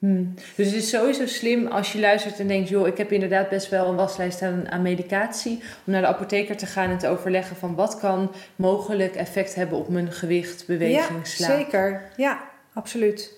[0.06, 0.34] Hmm.
[0.56, 2.68] Dus het is sowieso slim als je luistert en denkt...
[2.68, 5.58] joh, ik heb inderdaad best wel een waslijst aan, aan medicatie...
[5.86, 7.74] om naar de apotheker te gaan en te overleggen van...
[7.74, 11.50] wat kan mogelijk effect hebben op mijn gewicht, beweging, Ja, slaap.
[11.58, 12.02] zeker.
[12.16, 12.40] Ja,
[12.72, 13.32] absoluut.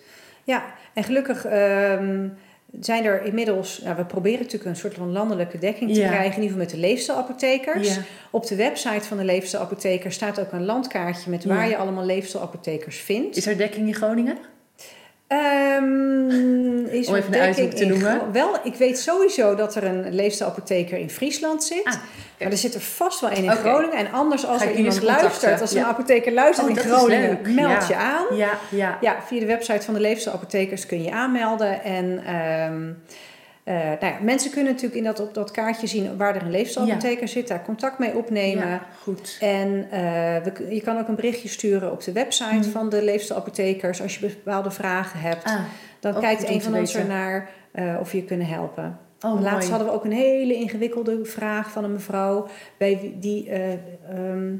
[0.44, 0.64] Ja,
[0.94, 2.28] en gelukkig ehm,
[2.80, 3.80] zijn er inmiddels...
[3.84, 6.06] Nou, we proberen natuurlijk een soort van landelijke dekking te Ja.
[6.08, 6.36] krijgen...
[6.36, 7.94] in ieder geval met de leefstijlapothekers.
[7.94, 8.00] Ja.
[8.30, 11.30] Op de website van de leefstijlapotheker staat ook een landkaartje...
[11.30, 11.68] met waar Ja.
[11.70, 13.36] je allemaal leefstijlapothekers vindt.
[13.36, 14.38] Is er dekking in Groningen?
[15.28, 18.32] Ehm, is Om even een uithoek te noemen.
[18.32, 21.84] Wel, ik weet sowieso dat er een leefstijlapotheker in Friesland zit.
[21.84, 21.94] Ah,
[22.38, 23.50] Maar er zit er vast wel een in.
[23.50, 23.96] Groningen.
[23.96, 27.88] En anders als er iemand luistert, als een apotheker luistert Oh, in Groningen, meld Ja.
[27.88, 28.36] je aan.
[28.36, 28.98] Ja, ja.
[29.00, 31.82] Ja, via de website van de leefstijlapothekers kun je je aanmelden.
[31.82, 32.92] En ehm,
[33.68, 36.50] eh, nou ja, mensen kunnen natuurlijk in dat, op dat kaartje zien waar er een
[36.50, 37.48] leefstijlapotheker zit.
[37.48, 38.66] Daar contact mee opnemen.
[38.68, 39.36] Ja, goed.
[39.40, 40.00] En eh,
[40.42, 42.62] we, je kan ook een berichtje sturen op de website Mhm.
[42.70, 44.02] van de leefstijlapothekers.
[44.02, 45.44] Als je bepaalde vragen hebt.
[45.44, 45.60] Ah,
[46.00, 48.98] dan kijkt een van ons ernaar eh of we je kunnen helpen.
[49.20, 49.68] oh, Laatst mooi.
[49.70, 52.46] hadden we ook een hele ingewikkelde vraag van een mevrouw.
[52.78, 53.72] Bij die, eh,
[54.10, 54.54] ehm,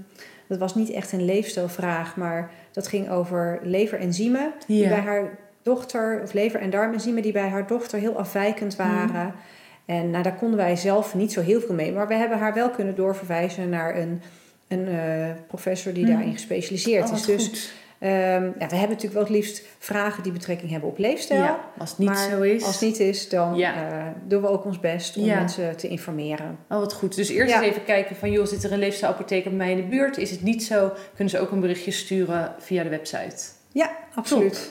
[0.48, 4.52] dat was niet echt een leefstijlvraag, maar dat ging over leverenzymen.
[4.66, 8.88] Die bij haar dochter, of lever- en darmenzymen, die bij haar dochter heel afwijkend Mhm.
[8.88, 9.34] waren.
[9.86, 11.92] En nou, daar konden wij zelf niet zo heel veel mee.
[11.92, 14.22] Maar we hebben haar wel kunnen doorverwijzen naar een,
[14.68, 16.12] een eh, professor die Mhm.
[16.12, 17.24] daarin gespecialiseerd Oh, is.
[17.24, 17.72] Dus goed.
[17.98, 18.12] ehm,
[18.44, 21.40] ja, we hebben natuurlijk wel het liefst vragen die betrekking hebben op leefstijl.
[21.42, 22.64] Ja, als het niet maar zo is.
[22.64, 23.74] Als het niet is, dan Ja.
[23.90, 25.34] eh, doen we ook ons best om Ja.
[25.38, 26.59] mensen te informeren.
[26.68, 27.14] Oh, wat goed.
[27.16, 28.30] Dus eerst eens even kijken van...
[28.30, 30.16] joh, zit er een leefstijlapotheker bij mij in de buurt?
[30.18, 30.92] Is het niet zo?
[31.14, 33.36] Kunnen ze ook een berichtje sturen via de website.
[33.72, 34.70] Ja, absoluut.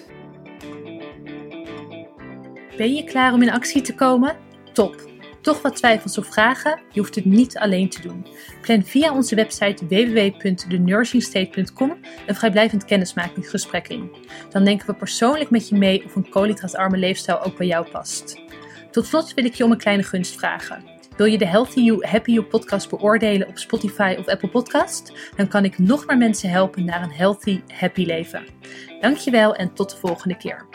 [2.77, 4.35] Ben je klaar om in actie te komen?
[4.73, 5.05] Top!
[5.41, 6.79] Toch wat twijfels of vragen?
[6.91, 8.27] Je hoeft het niet alleen te doen.
[8.61, 11.97] Plan via onze website www.thenursingstate.com
[12.27, 14.15] een vrijblijvend kennismakingsgesprek in.
[14.49, 18.41] Dan denken we persoonlijk met je mee of een koolhydraatarme leefstijl ook bij jou past.
[18.91, 20.83] Tot slot wil ik je om een kleine gunst vragen.
[21.17, 25.11] Wil je de Healthy You, Happy You podcast beoordelen op Spotify of Apple Podcast?
[25.35, 28.45] Dan kan ik nog meer mensen helpen naar een healthy, happy leven.
[29.01, 30.65] Dankjewel en tot de volgende keer.